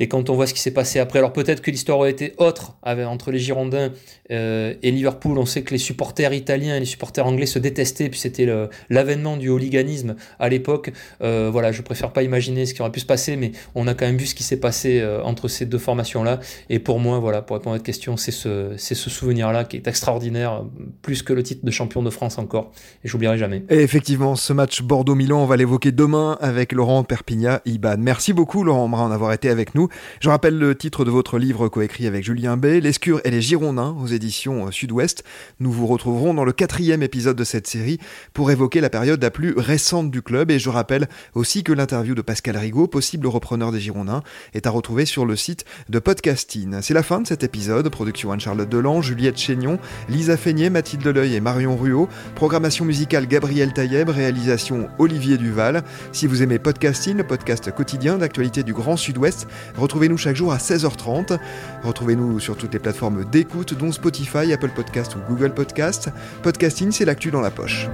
Et 0.00 0.08
quand 0.08 0.30
on 0.30 0.34
voit 0.34 0.46
ce 0.46 0.54
qui 0.54 0.60
s'est 0.60 0.72
passé 0.72 0.98
après, 0.98 1.18
alors 1.18 1.32
peut-être 1.32 1.62
que 1.62 1.70
l'histoire 1.70 1.98
aurait 1.98 2.10
été 2.10 2.34
autre 2.38 2.76
entre 2.82 3.30
les 3.30 3.38
Girondins 3.38 3.90
euh, 4.30 4.74
et 4.82 4.90
Liverpool. 4.90 5.38
On 5.38 5.46
sait 5.46 5.62
que 5.62 5.72
les 5.72 5.78
supporters 5.78 6.32
italiens 6.32 6.76
et 6.76 6.80
les 6.80 6.86
supporters 6.86 7.26
anglais 7.26 7.46
se 7.46 7.58
détestaient, 7.58 8.08
puis 8.08 8.20
c'était 8.20 8.48
l'avènement 8.90 9.36
du 9.36 9.48
hooliganisme 9.48 10.16
à 10.38 10.48
l'époque. 10.48 10.92
Euh, 11.22 11.50
voilà, 11.52 11.72
je 11.72 11.82
préfère 11.82 12.12
pas 12.12 12.22
imaginer 12.22 12.66
ce 12.66 12.74
qui 12.74 12.80
aurait 12.80 12.92
pu 12.92 13.00
se 13.00 13.06
passer, 13.06 13.36
mais 13.36 13.52
on 13.74 13.86
a 13.86 13.94
quand 13.94 14.06
même 14.06 14.16
vu 14.16 14.26
ce 14.26 14.34
qui 14.34 14.42
s'est 14.42 14.60
passé 14.60 15.00
euh, 15.00 15.22
entre 15.22 15.48
ces 15.48 15.66
deux 15.66 15.78
formations-là. 15.78 16.40
Et 16.70 16.78
pour 16.78 17.00
moi, 17.00 17.18
voilà, 17.18 17.42
pour 17.42 17.56
répondre 17.56 17.74
à 17.74 17.78
votre 17.78 17.84
question, 17.84 18.16
c'est 18.16 18.30
ce, 18.30 18.74
ce 18.76 18.94
souvenir-là 18.94 19.64
qui 19.64 19.76
est 19.76 19.86
extraordinaire, 19.86 20.64
plus 21.02 21.22
que 21.22 21.32
le 21.32 21.42
titre 21.42 21.64
de 21.64 21.70
champion 21.70 22.02
de 22.02 22.10
France 22.10 22.38
encore. 22.38 22.72
Et 23.04 23.08
j'oublierai 23.08 23.38
jamais. 23.38 23.64
Et 23.70 23.80
effectivement, 23.80 24.36
ce 24.36 24.52
match 24.52 24.82
Bordeaux-Milan, 24.82 25.42
on 25.42 25.46
va 25.46 25.56
l'évoquer 25.56 25.92
demain 25.92 26.38
avec 26.40 26.72
Laurent 26.72 27.04
Perpignan-Iban. 27.04 27.96
Merci 27.98 28.32
beaucoup, 28.32 28.64
Laurent 28.64 28.88
Brun, 28.88 29.08
d'avoir 29.08 29.32
été 29.32 29.48
avec 29.48 29.74
nous. 29.74 29.83
Je 30.20 30.28
rappelle 30.28 30.58
le 30.58 30.74
titre 30.74 31.04
de 31.04 31.10
votre 31.10 31.38
livre 31.38 31.68
coécrit 31.68 32.06
avec 32.06 32.24
Julien 32.24 32.56
Bay, 32.56 32.80
L'escure 32.80 33.20
et 33.24 33.30
les 33.30 33.40
Girondins 33.40 33.96
aux 34.00 34.06
éditions 34.06 34.66
euh, 34.66 34.70
Sud-Ouest. 34.70 35.24
Nous 35.60 35.72
vous 35.72 35.86
retrouverons 35.86 36.34
dans 36.34 36.44
le 36.44 36.52
quatrième 36.52 37.02
épisode 37.02 37.36
de 37.36 37.44
cette 37.44 37.66
série 37.66 37.98
pour 38.32 38.50
évoquer 38.50 38.80
la 38.80 38.90
période 38.90 39.22
la 39.22 39.30
plus 39.30 39.54
récente 39.56 40.10
du 40.10 40.22
club 40.22 40.50
et 40.50 40.58
je 40.58 40.70
rappelle 40.70 41.08
aussi 41.34 41.62
que 41.62 41.72
l'interview 41.72 42.14
de 42.14 42.22
Pascal 42.22 42.56
Rigaud, 42.56 42.86
possible 42.86 43.26
repreneur 43.26 43.72
des 43.72 43.80
Girondins, 43.80 44.22
est 44.54 44.66
à 44.66 44.70
retrouver 44.70 45.04
sur 45.06 45.26
le 45.26 45.36
site 45.36 45.64
de 45.88 45.98
Podcasting. 45.98 46.80
C'est 46.82 46.94
la 46.94 47.02
fin 47.02 47.20
de 47.20 47.26
cet 47.26 47.42
épisode. 47.42 47.88
Production 47.88 48.32
Anne-Charlotte 48.32 48.68
Delan, 48.68 49.02
Juliette 49.02 49.38
Chénion, 49.38 49.78
Lisa 50.08 50.36
Feignet, 50.36 50.70
Mathilde 50.70 51.02
Deleuil 51.02 51.34
et 51.34 51.40
Marion 51.40 51.76
Ruot. 51.76 52.08
Programmation 52.34 52.84
musicale 52.84 53.26
Gabriel 53.26 53.72
Taïeb, 53.72 54.08
réalisation 54.08 54.88
Olivier 54.98 55.36
Duval. 55.36 55.82
Si 56.12 56.26
vous 56.26 56.42
aimez 56.42 56.58
Podcasting, 56.58 57.16
le 57.16 57.26
podcast 57.26 57.70
quotidien 57.72 58.18
d'actualité 58.18 58.62
du 58.62 58.72
Grand 58.72 58.96
Sud-Ouest, 58.96 59.46
Retrouvez-nous 59.76 60.16
chaque 60.16 60.36
jour 60.36 60.52
à 60.52 60.58
16h30. 60.58 61.38
Retrouvez-nous 61.82 62.40
sur 62.40 62.56
toutes 62.56 62.72
les 62.72 62.78
plateformes 62.78 63.24
d'écoute, 63.24 63.74
dont 63.74 63.92
Spotify, 63.92 64.52
Apple 64.52 64.70
Podcast 64.70 65.16
ou 65.16 65.18
Google 65.28 65.52
Podcast. 65.52 66.10
Podcasting, 66.42 66.92
c'est 66.92 67.04
l'actu 67.04 67.30
dans 67.30 67.40
la 67.40 67.50
poche. 67.50 67.88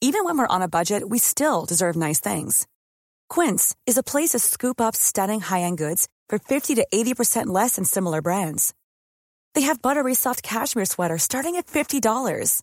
Even 0.00 0.24
when 0.24 0.38
we're 0.38 0.46
on 0.48 0.62
a 0.62 0.68
budget, 0.68 1.02
we 1.08 1.18
still 1.18 1.66
deserve 1.66 1.94
nice 1.96 2.18
things. 2.18 2.66
Quince 3.28 3.74
is 3.86 3.98
a 3.98 4.02
place 4.02 4.30
to 4.30 4.38
scoop 4.38 4.80
up 4.80 4.96
stunning 4.96 5.40
high-end 5.40 5.76
goods 5.76 6.08
for 6.28 6.38
50 6.38 6.76
to 6.76 6.86
80% 6.92 7.46
less 7.46 7.76
than 7.76 7.84
similar 7.84 8.22
brands. 8.22 8.72
They 9.54 9.62
have 9.62 9.82
buttery 9.82 10.14
soft 10.14 10.42
cashmere 10.42 10.86
sweaters 10.86 11.24
starting 11.24 11.56
at 11.56 11.66
$50, 11.66 12.62